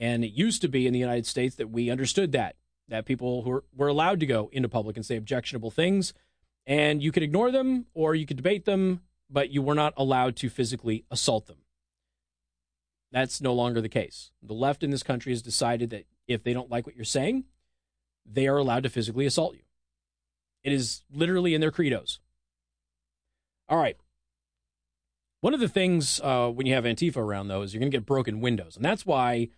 And 0.00 0.24
it 0.24 0.32
used 0.32 0.62
to 0.62 0.68
be 0.68 0.86
in 0.88 0.92
the 0.92 0.98
United 0.98 1.26
States 1.26 1.54
that 1.56 1.70
we 1.70 1.90
understood 1.90 2.32
that 2.32 2.56
that 2.88 3.06
people 3.06 3.44
were, 3.44 3.62
were 3.72 3.86
allowed 3.86 4.18
to 4.18 4.26
go 4.26 4.50
into 4.52 4.68
public 4.68 4.96
and 4.96 5.06
say 5.06 5.16
objectionable 5.16 5.70
things, 5.70 6.12
and 6.66 7.00
you 7.00 7.12
could 7.12 7.22
ignore 7.22 7.52
them 7.52 7.86
or 7.94 8.16
you 8.16 8.26
could 8.26 8.36
debate 8.36 8.64
them, 8.64 9.00
but 9.30 9.50
you 9.50 9.62
were 9.62 9.76
not 9.76 9.94
allowed 9.96 10.34
to 10.36 10.50
physically 10.50 11.04
assault 11.08 11.46
them. 11.46 11.58
That's 13.12 13.40
no 13.40 13.52
longer 13.54 13.80
the 13.80 13.88
case. 13.88 14.32
The 14.42 14.54
left 14.54 14.82
in 14.82 14.90
this 14.90 15.02
country 15.04 15.32
has 15.32 15.42
decided 15.42 15.90
that 15.90 16.06
if 16.26 16.42
they 16.42 16.52
don't 16.52 16.70
like 16.70 16.86
what 16.86 16.96
you're 16.96 17.04
saying, 17.04 17.44
they 18.26 18.46
are 18.46 18.56
allowed 18.56 18.82
to 18.82 18.88
physically 18.88 19.26
assault 19.26 19.54
you. 19.54 19.62
It 20.62 20.72
is 20.72 21.02
literally 21.12 21.54
in 21.54 21.60
their 21.60 21.72
credos. 21.72 22.18
All 23.68 23.78
right. 23.78 23.96
One 25.40 25.54
of 25.54 25.60
the 25.60 25.68
things 25.68 26.20
uh, 26.22 26.48
when 26.48 26.66
you 26.66 26.74
have 26.74 26.84
Antifa 26.84 27.16
around, 27.16 27.48
though, 27.48 27.62
is 27.62 27.72
you're 27.72 27.80
going 27.80 27.90
to 27.90 27.96
get 27.96 28.04
broken 28.04 28.40
windows. 28.40 28.76
And 28.76 28.84
that's 28.84 29.06
why 29.06 29.48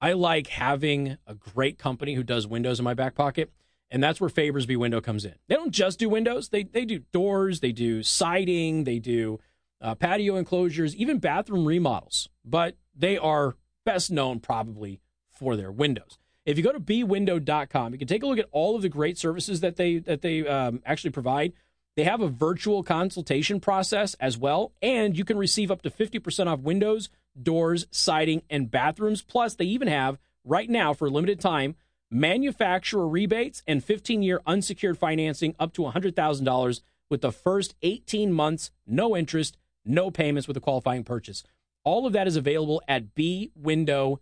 I 0.00 0.12
like 0.12 0.48
having 0.48 1.18
a 1.26 1.34
great 1.34 1.78
company 1.78 2.14
who 2.14 2.22
does 2.22 2.46
windows 2.46 2.78
in 2.78 2.84
my 2.84 2.94
back 2.94 3.14
pocket. 3.14 3.50
And 3.90 4.02
that's 4.02 4.20
where 4.20 4.30
Fabers 4.30 4.66
B 4.66 4.76
Window 4.76 5.00
comes 5.00 5.24
in. 5.24 5.34
They 5.48 5.54
don't 5.54 5.70
just 5.70 5.98
do 5.98 6.08
windows, 6.08 6.48
they, 6.48 6.64
they 6.64 6.84
do 6.84 7.00
doors, 7.12 7.60
they 7.60 7.72
do 7.72 8.02
siding, 8.02 8.84
they 8.84 8.98
do 8.98 9.38
uh, 9.80 9.94
patio 9.94 10.36
enclosures, 10.36 10.96
even 10.96 11.18
bathroom 11.18 11.64
remodels. 11.64 12.28
But 12.44 12.76
they 12.94 13.16
are 13.16 13.56
best 13.84 14.10
known 14.10 14.40
probably 14.40 15.00
for 15.30 15.56
their 15.56 15.70
windows. 15.70 16.18
If 16.44 16.56
you 16.56 16.64
go 16.64 16.72
to 16.72 16.80
bwindow.com, 16.80 17.92
you 17.92 17.98
can 17.98 18.08
take 18.08 18.22
a 18.22 18.26
look 18.26 18.38
at 18.38 18.48
all 18.52 18.76
of 18.76 18.82
the 18.82 18.88
great 18.88 19.18
services 19.18 19.60
that 19.60 19.76
they 19.76 19.98
that 19.98 20.22
they 20.22 20.46
um, 20.46 20.80
actually 20.84 21.10
provide. 21.10 21.52
They 21.96 22.04
have 22.04 22.20
a 22.20 22.28
virtual 22.28 22.82
consultation 22.82 23.58
process 23.58 24.14
as 24.14 24.36
well, 24.36 24.72
and 24.82 25.16
you 25.16 25.24
can 25.24 25.38
receive 25.38 25.70
up 25.70 25.82
to 25.82 25.90
50% 25.90 26.46
off 26.46 26.60
windows, 26.60 27.08
doors, 27.40 27.86
siding, 27.90 28.42
and 28.50 28.70
bathrooms. 28.70 29.22
Plus, 29.22 29.54
they 29.54 29.64
even 29.64 29.88
have 29.88 30.18
right 30.44 30.70
now 30.70 30.92
for 30.94 31.06
a 31.06 31.10
limited 31.10 31.40
time 31.40 31.76
manufacturer 32.10 33.08
rebates 33.08 33.62
and 33.66 33.82
15 33.82 34.22
year 34.22 34.40
unsecured 34.46 34.96
financing 34.98 35.54
up 35.58 35.72
to 35.74 35.82
$100,000 35.82 36.80
with 37.10 37.20
the 37.20 37.32
first 37.32 37.74
18 37.82 38.32
months, 38.32 38.70
no 38.86 39.16
interest, 39.16 39.56
no 39.84 40.10
payments 40.10 40.48
with 40.48 40.56
a 40.56 40.60
qualifying 40.60 41.04
purchase. 41.04 41.42
All 41.84 42.06
of 42.06 42.12
that 42.14 42.26
is 42.26 42.36
available 42.36 42.82
at 42.88 43.14
bwindow.com. 43.14 44.20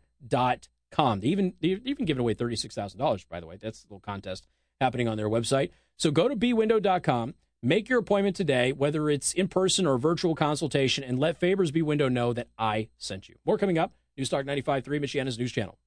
They 1.21 1.29
even 1.29 1.55
they 1.61 1.81
even 1.85 2.05
giving 2.05 2.21
away 2.21 2.35
$36,000 2.35 3.29
by 3.29 3.41
the 3.41 3.47
way. 3.47 3.57
That's 3.57 3.83
a 3.83 3.87
little 3.87 4.01
contest 4.01 4.47
happening 4.81 5.09
on 5.09 5.17
their 5.17 5.29
website. 5.29 5.71
So 5.97 6.11
go 6.11 6.29
to 6.29 6.37
bwindow.com, 6.37 7.35
make 7.65 7.89
your 7.89 7.99
appointment 7.99 8.37
today, 8.37 8.73
whether 8.73 9.09
it's 9.09 9.33
in 9.33 9.49
person 9.49 9.87
or 9.87 9.99
virtual 9.99 10.35
consultation 10.35 11.03
and 11.03 11.19
let 11.19 11.41
Fabers 11.41 11.73
B 11.73 11.83
Window 11.83 12.09
know 12.09 12.33
that 12.33 12.49
I 12.59 12.89
sent 12.99 13.29
you. 13.29 13.37
More 13.45 13.59
coming 13.59 13.79
up. 13.79 13.93
Newstalk 14.19 14.45
95.3 14.45 14.85
Michiana's 15.01 15.39
news 15.39 15.51
channel. 15.51 15.79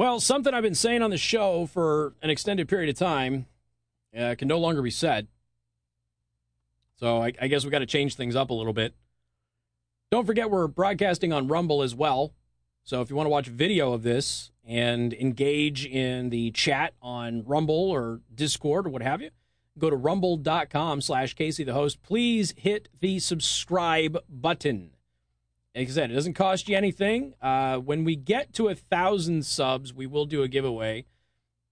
Well, 0.00 0.18
something 0.18 0.54
I've 0.54 0.62
been 0.62 0.74
saying 0.74 1.02
on 1.02 1.10
the 1.10 1.18
show 1.18 1.66
for 1.66 2.14
an 2.22 2.30
extended 2.30 2.70
period 2.70 2.88
of 2.88 2.94
time 2.94 3.44
uh, 4.18 4.34
can 4.38 4.48
no 4.48 4.58
longer 4.58 4.80
be 4.80 4.90
said. 4.90 5.26
So 6.96 7.22
I, 7.22 7.34
I 7.38 7.48
guess 7.48 7.66
we 7.66 7.70
got 7.70 7.80
to 7.80 7.86
change 7.86 8.14
things 8.14 8.34
up 8.34 8.48
a 8.48 8.54
little 8.54 8.72
bit. 8.72 8.94
Don't 10.10 10.24
forget 10.24 10.50
we're 10.50 10.68
broadcasting 10.68 11.34
on 11.34 11.48
Rumble 11.48 11.82
as 11.82 11.94
well. 11.94 12.32
So 12.82 13.02
if 13.02 13.10
you 13.10 13.16
want 13.16 13.26
to 13.26 13.30
watch 13.30 13.48
video 13.48 13.92
of 13.92 14.02
this 14.02 14.50
and 14.66 15.12
engage 15.12 15.84
in 15.84 16.30
the 16.30 16.50
chat 16.52 16.94
on 17.02 17.44
Rumble 17.44 17.90
or 17.90 18.22
Discord 18.34 18.86
or 18.86 18.88
what 18.88 19.02
have 19.02 19.20
you, 19.20 19.28
go 19.76 19.90
to 19.90 19.96
rumble.com 19.96 21.02
slash 21.02 21.34
Casey 21.34 21.62
the 21.62 21.74
host. 21.74 22.02
Please 22.02 22.54
hit 22.56 22.88
the 23.00 23.18
subscribe 23.18 24.16
button. 24.30 24.92
Like 25.74 25.88
I 25.88 25.90
said, 25.90 26.10
it 26.10 26.14
doesn't 26.14 26.34
cost 26.34 26.68
you 26.68 26.76
anything. 26.76 27.34
Uh, 27.40 27.78
when 27.78 28.04
we 28.04 28.16
get 28.16 28.52
to 28.54 28.68
a 28.68 28.74
thousand 28.74 29.46
subs, 29.46 29.94
we 29.94 30.06
will 30.06 30.24
do 30.24 30.42
a 30.42 30.48
giveaway. 30.48 31.06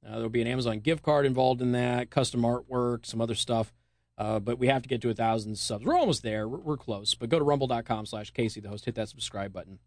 Uh, 0.07 0.13
there'll 0.13 0.29
be 0.29 0.41
an 0.41 0.47
Amazon 0.47 0.79
gift 0.79 1.03
card 1.03 1.27
involved 1.27 1.61
in 1.61 1.73
that, 1.73 2.09
custom 2.11 2.43
artwork, 2.43 3.05
some 3.05 3.21
other 3.21 3.35
stuff. 3.35 3.75
Uh, 4.17 4.39
but 4.39 4.59
we 4.59 4.69
have 4.69 4.83
to 4.83 4.89
get 4.89 5.01
to 5.03 5.11
a 5.11 5.15
thousand 5.15 5.59
subs. 5.59 5.85
We're 5.85 5.97
almost 5.97 6.23
there. 6.23 6.49
We're, 6.49 6.59
we're 6.59 6.77
close. 6.77 7.15
But 7.15 7.29
go 7.29 7.39
to 7.39 7.45
rumble.com 7.45 8.07
slash 8.07 8.31
Casey 8.31 8.61
the 8.61 8.69
host. 8.69 8.85
Hit 8.85 8.95
that 8.97 9.09
subscribe 9.09 9.53
button. 9.53 9.79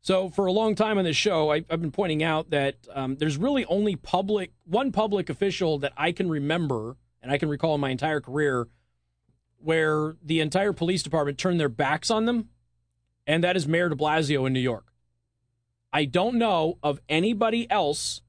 So 0.00 0.28
for 0.28 0.46
a 0.46 0.52
long 0.52 0.74
time 0.74 0.98
on 0.98 1.04
this 1.04 1.16
show, 1.16 1.50
I, 1.50 1.64
have 1.70 1.80
been 1.80 1.90
pointing 1.90 2.22
out 2.22 2.50
that 2.50 2.76
um, 2.92 3.16
there's 3.16 3.36
really 3.36 3.64
only 3.64 3.96
public 3.96 4.52
one 4.64 4.92
public 4.92 5.30
official 5.30 5.78
that 5.78 5.92
I 5.96 6.12
can 6.12 6.28
remember 6.28 6.96
and 7.22 7.32
I 7.32 7.38
can 7.38 7.48
recall 7.48 7.74
in 7.74 7.80
my 7.80 7.90
entire 7.90 8.20
career 8.20 8.68
where 9.64 10.16
the 10.22 10.40
entire 10.40 10.72
police 10.72 11.02
department 11.02 11.38
turned 11.38 11.58
their 11.58 11.68
backs 11.68 12.10
on 12.10 12.26
them, 12.26 12.50
and 13.26 13.42
that 13.42 13.56
is 13.56 13.66
Mayor 13.66 13.88
De 13.88 13.96
Blasio 13.96 14.46
in 14.46 14.52
New 14.52 14.60
York. 14.60 14.92
I 15.92 16.04
don't 16.04 16.36
know 16.36 16.78
of 16.82 17.00
anybody 17.08 17.70
else 17.70 18.20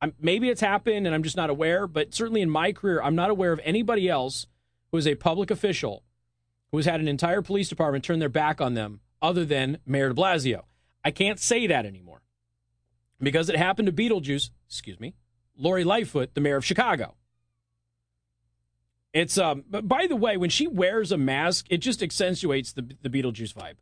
I'm, 0.00 0.14
maybe 0.20 0.48
it's 0.48 0.60
happened 0.60 1.06
and 1.06 1.14
I'm 1.14 1.22
just 1.22 1.36
not 1.36 1.50
aware, 1.50 1.86
but 1.86 2.14
certainly 2.14 2.40
in 2.40 2.50
my 2.50 2.72
career, 2.72 3.02
I'm 3.02 3.14
not 3.14 3.30
aware 3.30 3.52
of 3.52 3.60
anybody 3.64 4.08
else 4.08 4.46
who 4.90 4.98
is 4.98 5.06
a 5.06 5.14
public 5.14 5.50
official 5.50 6.04
who 6.70 6.78
has 6.78 6.86
had 6.86 7.00
an 7.00 7.08
entire 7.08 7.42
police 7.42 7.68
department 7.68 8.04
turn 8.04 8.18
their 8.18 8.28
back 8.28 8.60
on 8.60 8.74
them 8.74 9.00
other 9.20 9.44
than 9.44 9.78
Mayor 9.84 10.08
de 10.08 10.14
Blasio. 10.14 10.62
I 11.04 11.10
can't 11.10 11.38
say 11.38 11.66
that 11.66 11.84
anymore 11.84 12.22
because 13.20 13.48
it 13.48 13.56
happened 13.56 13.86
to 13.86 13.92
Beetlejuice, 13.92 14.50
excuse 14.66 14.98
me, 14.98 15.14
Lori 15.56 15.84
Lightfoot, 15.84 16.34
the 16.34 16.40
mayor 16.40 16.56
of 16.56 16.64
Chicago. 16.64 17.16
It's 19.12 19.38
um. 19.38 19.64
But 19.68 19.88
by 19.88 20.06
the 20.06 20.16
way, 20.16 20.36
when 20.36 20.50
she 20.50 20.66
wears 20.66 21.12
a 21.12 21.18
mask, 21.18 21.66
it 21.70 21.78
just 21.78 22.02
accentuates 22.02 22.72
the 22.72 22.88
the 23.02 23.10
Beetlejuice 23.10 23.54
vibe. 23.54 23.76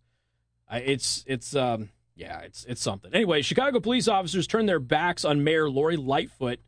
Uh, 0.71 0.81
it's 0.85 1.25
it's 1.27 1.55
um. 1.55 1.91
Yeah, 2.15 2.41
it's 2.41 2.65
it's 2.65 2.83
something. 2.83 3.15
Anyway, 3.15 3.43
Chicago 3.43 3.79
police 3.79 4.09
officers 4.09 4.47
turned 4.47 4.69
their 4.69 4.81
backs 4.81 5.25
on 5.25 5.45
Mayor 5.45 5.71
Lori 5.71 5.97
Lightfoot 5.97 6.61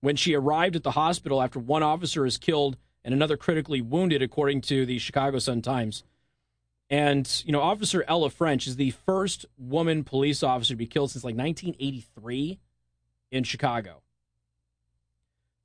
when 0.00 0.16
she 0.16 0.34
arrived 0.34 0.76
at 0.76 0.82
the 0.82 0.90
hospital 0.90 1.40
after 1.40 1.58
one 1.58 1.82
officer 1.82 2.26
is 2.26 2.36
killed 2.36 2.76
and 3.04 3.14
another 3.14 3.36
critically 3.36 3.80
wounded, 3.80 4.20
according 4.20 4.60
to 4.62 4.84
the 4.84 4.98
Chicago 4.98 5.38
Sun 5.38 5.62
Times. 5.62 6.04
And 6.90 7.42
you 7.46 7.52
know, 7.52 7.62
Officer 7.62 8.04
Ella 8.06 8.28
French 8.28 8.66
is 8.66 8.76
the 8.76 8.90
first 8.90 9.46
woman 9.56 10.04
police 10.04 10.42
officer 10.42 10.74
to 10.74 10.76
be 10.76 10.86
killed 10.86 11.10
since 11.10 11.24
like 11.24 11.36
1983 11.36 12.58
in 13.30 13.44
Chicago. 13.44 14.01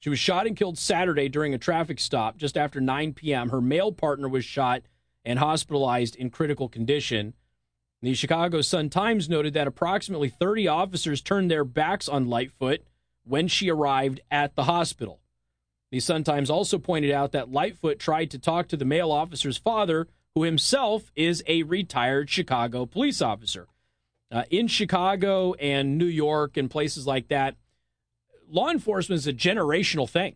She 0.08 0.10
was 0.10 0.20
shot 0.20 0.48
and 0.48 0.56
killed 0.56 0.78
Saturday 0.78 1.28
during 1.28 1.54
a 1.54 1.58
traffic 1.58 2.00
stop 2.00 2.38
just 2.38 2.56
after 2.56 2.80
9 2.80 3.12
p.m. 3.12 3.50
Her 3.50 3.60
male 3.60 3.91
partner 3.91 4.30
was 4.30 4.46
shot 4.46 4.84
and 5.26 5.38
hospitalized 5.38 6.15
in 6.15 6.30
critical 6.30 6.70
condition. 6.70 7.34
The 8.02 8.13
Chicago 8.13 8.62
Sun 8.62 8.89
Times 8.91 9.28
noted 9.28 9.54
that 9.56 9.67
approximately 9.67 10.30
30 10.30 10.65
officers 10.70 11.22
turned 11.22 11.52
their 11.52 11.65
backs 11.65 12.08
on 12.08 12.30
Lightfoot 12.30 12.84
when 13.26 13.50
she 13.50 13.70
arrived 13.70 14.22
at 14.32 14.56
the 14.56 14.63
hospital. 14.63 15.20
The 15.91 16.00
Sun 16.00 16.24
Times 16.24 16.50
also 16.50 16.78
pointed 16.78 17.12
out 17.12 17.34
that 17.34 17.52
Lightfoot 17.52 18.00
tried 18.00 18.32
to 18.32 18.39
talk 18.39 18.70
to 18.70 18.78
the 18.78 18.86
male 18.86 19.12
officer's 19.12 19.58
father, 19.58 20.08
who 20.36 20.43
himself 20.43 21.12
is 21.17 21.43
a 21.48 21.63
retired 21.63 22.30
Chicago 22.30 22.86
police 22.86 23.22
officer. 23.22 23.67
Uh, 24.32 24.43
in 24.50 24.67
Chicago 24.70 25.54
and 25.56 25.98
New 25.98 26.06
York 26.06 26.56
and 26.56 26.72
places 26.72 27.06
like 27.06 27.28
that, 27.28 27.58
law 28.50 28.70
enforcement 28.70 29.20
is 29.20 29.28
a 29.28 29.34
generational 29.34 30.10
thing. 30.10 30.36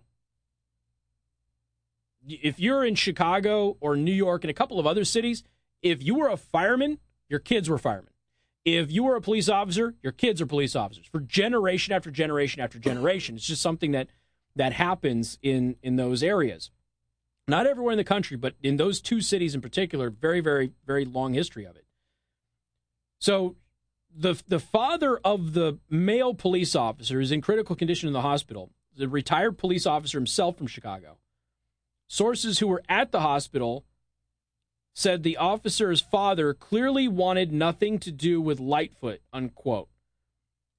If 2.27 2.59
you're 2.59 2.85
in 2.85 2.95
Chicago 2.95 3.77
or 3.79 3.95
New 3.95 4.13
York 4.13 4.43
and 4.43 4.51
a 4.51 4.53
couple 4.53 4.79
of 4.79 4.85
other 4.85 5.05
cities, 5.05 5.43
if 5.81 6.03
you 6.03 6.15
were 6.15 6.29
a 6.29 6.37
fireman 6.37 6.99
your 7.31 7.39
kids 7.39 7.69
were 7.69 7.77
firemen. 7.77 8.11
If 8.65 8.91
you 8.91 9.03
were 9.03 9.15
a 9.15 9.21
police 9.21 9.47
officer, 9.47 9.95
your 10.03 10.11
kids 10.11 10.41
are 10.41 10.45
police 10.45 10.75
officers 10.75 11.07
for 11.07 11.21
generation 11.21 11.93
after 11.93 12.11
generation 12.11 12.61
after 12.61 12.77
generation. 12.77 13.35
It's 13.35 13.47
just 13.47 13.61
something 13.61 13.93
that 13.93 14.09
that 14.57 14.73
happens 14.73 15.39
in 15.41 15.77
in 15.81 15.95
those 15.95 16.21
areas. 16.21 16.71
Not 17.47 17.65
everywhere 17.65 17.93
in 17.93 17.97
the 17.97 18.03
country, 18.03 18.35
but 18.35 18.55
in 18.61 18.75
those 18.75 18.99
two 18.99 19.21
cities 19.21 19.55
in 19.55 19.61
particular, 19.61 20.09
very 20.09 20.41
very 20.41 20.73
very 20.85 21.05
long 21.05 21.33
history 21.33 21.63
of 21.63 21.77
it. 21.77 21.85
So 23.17 23.55
the 24.15 24.41
the 24.47 24.59
father 24.59 25.19
of 25.23 25.53
the 25.53 25.79
male 25.89 26.33
police 26.33 26.75
officer 26.75 27.19
is 27.19 27.31
in 27.31 27.41
critical 27.41 27.75
condition 27.75 28.07
in 28.07 28.13
the 28.13 28.21
hospital. 28.21 28.71
The 28.95 29.07
retired 29.07 29.57
police 29.57 29.85
officer 29.85 30.17
himself 30.17 30.57
from 30.57 30.67
Chicago. 30.67 31.17
Sources 32.07 32.59
who 32.59 32.67
were 32.67 32.83
at 32.89 33.11
the 33.11 33.21
hospital 33.21 33.85
said 34.93 35.23
the 35.23 35.37
officer's 35.37 36.01
father 36.01 36.53
clearly 36.53 37.07
wanted 37.07 37.53
nothing 37.53 37.97
to 37.99 38.11
do 38.11 38.41
with 38.41 38.59
Lightfoot, 38.59 39.21
unquote. 39.31 39.87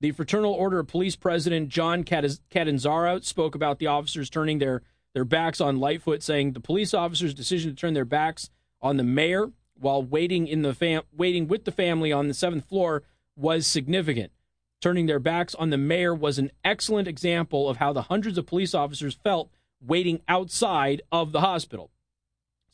The 0.01 0.13
Fraternal 0.13 0.53
Order 0.53 0.81
of 0.81 0.89
Police 0.89 1.17
President 1.17 1.69
John 1.69 2.05
Catanzara 2.05 3.25
spoke 3.25 3.55
about 3.55 3.79
the 3.79 3.87
officers 3.87 4.29
turning 4.29 4.59
their, 4.59 4.83
their 5.15 5.25
backs 5.25 5.61
on 5.61 5.79
Lightfoot, 5.79 6.23
saying 6.23 6.53
the 6.53 6.61
police 6.61 6.93
officers' 6.93 7.33
decision 7.33 7.71
to 7.71 7.77
turn 7.77 7.95
their 7.95 8.05
backs 8.05 8.51
on 8.83 8.97
the 8.97 9.05
mayor 9.05 9.53
while 9.75 10.03
waiting 10.03 10.47
in 10.47 10.63
the 10.63 10.75
fam- 10.75 11.05
waiting 11.17 11.49
with 11.49 11.65
the 11.65 11.73
family 11.73 12.13
on 12.13 12.29
the 12.29 12.35
seventh 12.35 12.69
floor 12.69 13.03
was 13.37 13.67
significant. 13.67 14.33
Turning 14.81 15.07
their 15.07 15.21
backs 15.21 15.55
on 15.55 15.71
the 15.71 15.79
mayor 15.79 16.15
was 16.15 16.39
an 16.39 16.51
excellent 16.65 17.07
example 17.07 17.69
of 17.69 17.77
how 17.77 17.93
the 17.93 18.03
hundreds 18.03 18.37
of 18.37 18.47
police 18.47 18.75
officers 18.75 19.19
felt 19.23 19.51
waiting 19.81 20.21
outside 20.29 21.03
of 21.11 21.33
the 21.33 21.41
hospital. 21.41 21.91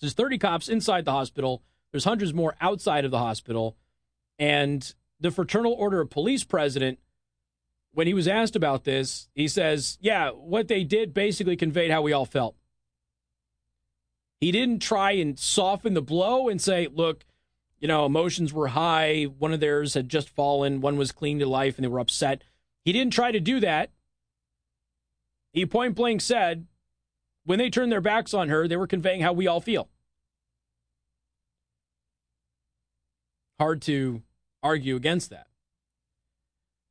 There's 0.01 0.15
30 0.15 0.39
cops 0.39 0.69
inside 0.69 1.05
the 1.05 1.13
hospital. 1.13 1.63
There's 1.93 2.05
hundreds 2.05 2.33
more 2.33 2.55
outside 2.61 3.05
of 3.05 3.11
the 3.11 3.19
hospital. 3.19 3.77
And 4.39 4.95
the 5.21 5.31
Fraternal 5.31 5.73
Order 5.73 6.01
of 6.01 6.11
Police 6.11 6.45
president, 6.45 6.99
when 7.93 8.07
he 8.07 8.15
was 8.15 8.29
asked 8.29 8.57
about 8.57 8.85
this, 8.85 9.29
he 9.35 9.49
says, 9.49 9.99
Yeah, 10.01 10.31
what 10.31 10.69
they 10.69 10.85
did 10.85 11.13
basically 11.13 11.57
conveyed 11.57 11.91
how 11.91 12.03
we 12.03 12.13
all 12.13 12.27
felt. 12.27 12.55
He 14.41 14.53
didn't 14.53 14.81
try 14.81 15.13
and 15.13 15.39
soften 15.39 15.95
the 15.95 16.03
blow 16.03 16.49
and 16.49 16.61
say, 16.61 16.89
Look, 16.91 17.25
you 17.81 17.89
know, 17.89 18.05
emotions 18.07 18.53
were 18.53 18.69
high. 18.69 19.25
One 19.25 19.53
of 19.53 19.61
theirs 19.61 19.95
had 19.95 20.09
just 20.09 20.29
fallen. 20.29 20.81
One 20.81 20.97
was 20.97 21.13
clinging 21.13 21.39
to 21.41 21.47
life 21.47 21.77
and 21.77 21.85
they 21.85 21.89
were 21.89 22.01
upset. 22.01 22.43
He 22.85 22.93
didn't 22.93 23.13
try 23.13 23.33
to 23.33 23.41
do 23.41 23.61
that. 23.61 23.91
He 25.53 25.67
point 25.67 25.95
blank 25.95 26.21
said, 26.21 26.67
when 27.45 27.59
they 27.59 27.71
turned 27.71 27.91
their 27.91 28.01
backs 28.01 28.35
on 28.35 28.49
her, 28.51 28.69
they 28.69 28.77
were 28.77 28.87
conveying 28.87 29.23
how 29.23 29.33
we 29.33 29.47
all 29.47 29.61
feel. 29.61 29.89
Hard 33.59 33.81
to 33.83 34.23
argue 34.63 34.97
against 34.97 35.31
that. 35.31 35.47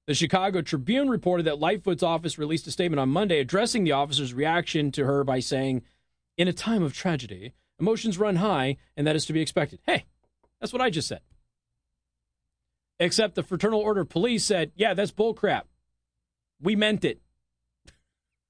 The 0.08 0.14
Chicago 0.14 0.62
Tribune 0.62 1.10
reported 1.10 1.46
that 1.46 1.60
Lightfoot's 1.60 2.02
office 2.02 2.38
released 2.38 2.66
a 2.66 2.72
statement 2.72 3.00
on 3.00 3.10
Monday 3.10 3.40
addressing 3.40 3.84
the 3.84 3.92
officer's 3.92 4.34
reaction 4.34 4.92
to 4.94 5.06
her 5.06 5.24
by 5.24 5.40
saying, 5.40 5.84
In 6.38 6.48
a 6.48 6.54
time 6.54 6.82
of 6.82 6.94
tragedy, 6.94 7.54
emotions 7.80 8.18
run 8.18 8.38
high, 8.38 8.78
and 8.96 9.06
that 9.06 9.16
is 9.16 9.26
to 9.26 9.34
be 9.34 9.42
expected. 9.42 9.80
Hey, 9.86 10.06
that's 10.60 10.74
what 10.74 10.82
I 10.82 10.90
just 10.90 11.08
said. 11.08 11.22
Except 13.00 13.36
the 13.36 13.44
Fraternal 13.44 13.80
Order 13.80 14.02
of 14.02 14.10
Police 14.10 14.44
said, 14.44 14.72
Yeah, 14.76 14.94
that's 14.94 15.12
bullcrap. 15.12 15.64
We 16.62 16.76
meant 16.76 17.06
it. 17.06 17.22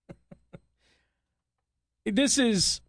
this 2.05 2.38
is 2.38 2.82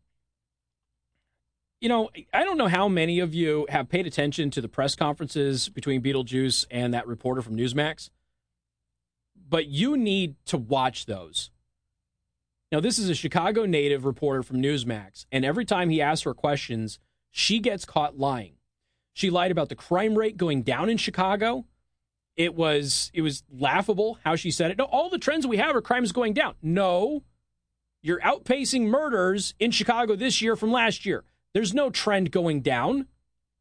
you 1.80 1.88
know, 1.88 2.10
I 2.34 2.44
don't 2.44 2.58
know 2.58 2.68
how 2.68 2.88
many 2.88 3.20
of 3.20 3.34
you 3.34 3.66
have 3.68 3.88
paid 3.88 4.06
attention 4.06 4.50
to 4.50 4.60
the 4.60 4.68
press 4.68 4.96
conferences 4.96 5.68
between 5.68 6.02
Beetlejuice 6.02 6.66
and 6.70 6.92
that 6.92 7.06
reporter 7.06 7.40
from 7.40 7.56
Newsmax, 7.56 8.10
but 9.48 9.66
you 9.66 9.96
need 9.96 10.34
to 10.46 10.58
watch 10.58 11.06
those. 11.06 11.50
Now, 12.72 12.80
this 12.80 12.98
is 12.98 13.08
a 13.08 13.14
Chicago 13.14 13.64
native 13.64 14.04
reporter 14.04 14.42
from 14.42 14.60
Newsmax, 14.60 15.26
and 15.30 15.44
every 15.44 15.64
time 15.64 15.88
he 15.88 16.02
asks 16.02 16.24
her 16.24 16.34
questions, 16.34 16.98
she 17.30 17.60
gets 17.60 17.84
caught 17.84 18.18
lying. 18.18 18.57
She 19.12 19.30
lied 19.30 19.50
about 19.50 19.68
the 19.68 19.74
crime 19.74 20.16
rate 20.16 20.36
going 20.36 20.62
down 20.62 20.88
in 20.88 20.96
Chicago. 20.96 21.66
It 22.36 22.54
was 22.54 23.10
it 23.12 23.22
was 23.22 23.42
laughable 23.50 24.18
how 24.24 24.36
she 24.36 24.50
said 24.50 24.70
it. 24.70 24.78
No, 24.78 24.84
all 24.84 25.10
the 25.10 25.18
trends 25.18 25.46
we 25.46 25.56
have 25.56 25.74
are 25.74 25.82
crimes 25.82 26.12
going 26.12 26.34
down. 26.34 26.54
No, 26.62 27.24
you're 28.00 28.20
outpacing 28.20 28.82
murders 28.82 29.54
in 29.58 29.72
Chicago 29.72 30.14
this 30.14 30.40
year 30.40 30.54
from 30.54 30.70
last 30.70 31.04
year. 31.04 31.24
There's 31.52 31.74
no 31.74 31.90
trend 31.90 32.30
going 32.30 32.60
down. 32.60 33.06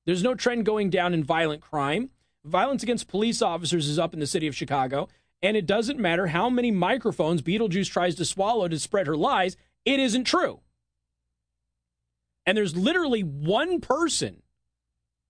There's 0.06 0.24
no 0.24 0.36
trend 0.36 0.66
going 0.66 0.90
down 0.90 1.14
in 1.14 1.24
violent 1.24 1.62
crime. 1.62 2.12
Violence 2.46 2.84
against 2.84 3.08
police 3.08 3.42
officers 3.42 3.90
is 3.90 4.00
up 4.00 4.14
in 4.14 4.20
the 4.20 4.28
city 4.28 4.48
of 4.48 4.56
Chicago, 4.56 5.10
And 5.42 5.58
it 5.58 5.66
doesn't 5.66 6.00
matter 6.00 6.28
how 6.28 6.50
many 6.50 6.72
microphones 6.72 7.42
Beetlejuice 7.42 7.90
tries 7.92 8.16
to 8.16 8.26
swallow 8.26 8.68
to 8.68 8.80
spread 8.80 9.08
her 9.08 9.18
lies, 9.18 9.58
it 9.86 10.00
isn't 10.00 10.24
true. 10.24 10.62
And 12.46 12.58
there's 12.58 12.76
literally 12.76 13.22
one 13.22 13.82
person 13.82 14.42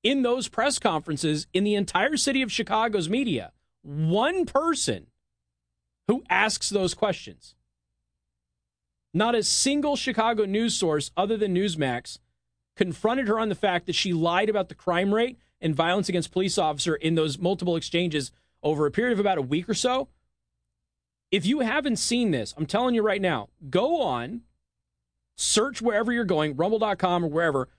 in 0.03 0.21
those 0.21 0.47
press 0.47 0.79
conferences 0.79 1.47
in 1.53 1.63
the 1.63 1.75
entire 1.75 2.17
city 2.17 2.41
of 2.41 2.51
Chicago's 2.51 3.09
media, 3.09 3.51
one 3.81 4.45
person 4.45 5.07
who 6.07 6.23
asks 6.29 6.69
those 6.69 6.93
questions. 6.93 7.55
Not 9.13 9.35
a 9.35 9.43
single 9.43 9.95
Chicago 9.95 10.45
news 10.45 10.75
source 10.75 11.11
other 11.17 11.37
than 11.37 11.55
Newsmax 11.55 12.19
confronted 12.75 13.27
her 13.27 13.39
on 13.39 13.49
the 13.49 13.55
fact 13.55 13.87
that 13.87 13.95
she 13.95 14.13
lied 14.13 14.49
about 14.49 14.69
the 14.69 14.75
crime 14.75 15.13
rate 15.13 15.37
and 15.59 15.75
violence 15.75 16.07
against 16.07 16.31
police 16.31 16.57
officer 16.57 16.95
in 16.95 17.15
those 17.15 17.39
multiple 17.39 17.75
exchanges 17.75 18.31
over 18.61 18.85
a 18.85 18.91
period 18.91 19.13
of 19.13 19.19
about 19.19 19.37
a 19.37 19.41
week 19.41 19.67
or 19.67 19.73
so. 19.73 20.07
If 21.31 21.45
you 21.45 21.59
haven't 21.61 21.97
seen 21.97 22.31
this, 22.31 22.53
I'm 22.57 22.65
telling 22.65 22.95
you 22.95 23.01
right 23.01 23.21
now, 23.21 23.49
go 23.69 24.01
on, 24.01 24.41
search 25.35 25.81
wherever 25.81 26.11
you're 26.11 26.23
going, 26.23 26.55
rumble.com 26.55 27.25
or 27.25 27.27
wherever, 27.27 27.69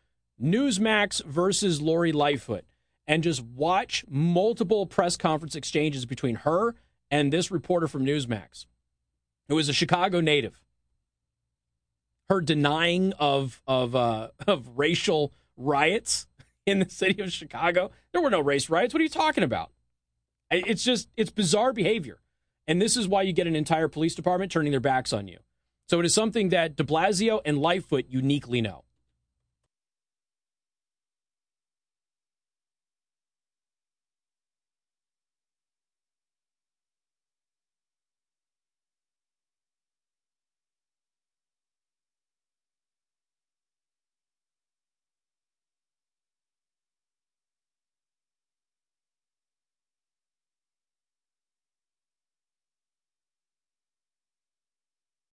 Newsmax 0.43 1.25
versus 1.25 1.81
Lori 1.81 2.13
Lightfoot, 2.13 2.65
and 3.07 3.23
just 3.23 3.43
watch 3.43 4.05
multiple 4.09 4.87
press 4.87 5.17
conference 5.17 5.55
exchanges 5.55 6.07
between 6.07 6.37
her 6.37 6.75
and 7.11 7.33
this 7.33 7.51
reporter 7.51 7.89
from 7.89 8.05
Newsmax, 8.05 8.67
who 9.49 9.59
is 9.59 9.69
a 9.69 9.73
Chicago 9.73 10.21
native. 10.21 10.63
Her 12.29 12.41
denying 12.41 13.15
of 13.19 13.63
of 13.67 13.97
uh, 13.97 14.29
of 14.47 14.79
racial 14.79 15.33
riots 15.57 16.27
in 16.67 16.79
the 16.79 16.91
city 16.91 17.23
of 17.23 17.33
Chicago. 17.33 17.91
There 18.13 18.21
were 18.21 18.31
no 18.31 18.41
race 18.41 18.69
riots. 18.69 18.95
What 18.95 19.01
are 19.01 19.05
you 19.05 19.09
talking 19.09 19.45
about? 19.45 19.71
It's 20.51 20.85
just 20.85 21.09
it's 21.17 21.31
bizarre 21.31 21.73
behavior, 21.73 22.21
and 22.67 22.81
this 22.81 22.97
is 22.97 23.09
why 23.09 23.23
you 23.23 23.33
get 23.33 23.47
an 23.47 23.57
entire 23.57 23.89
police 23.89 24.15
department 24.15 24.53
turning 24.53 24.71
their 24.71 24.81
backs 24.81 25.13
on 25.13 25.29
you. 25.29 25.39
So 25.89 26.01
it 26.01 26.07
is 26.07 26.15
something 26.15 26.51
that 26.51 26.77
De 26.77 26.85
Blasio 26.85 27.41
and 27.45 27.59
Lightfoot 27.59 28.07
uniquely 28.09 28.61
know. 28.61 28.85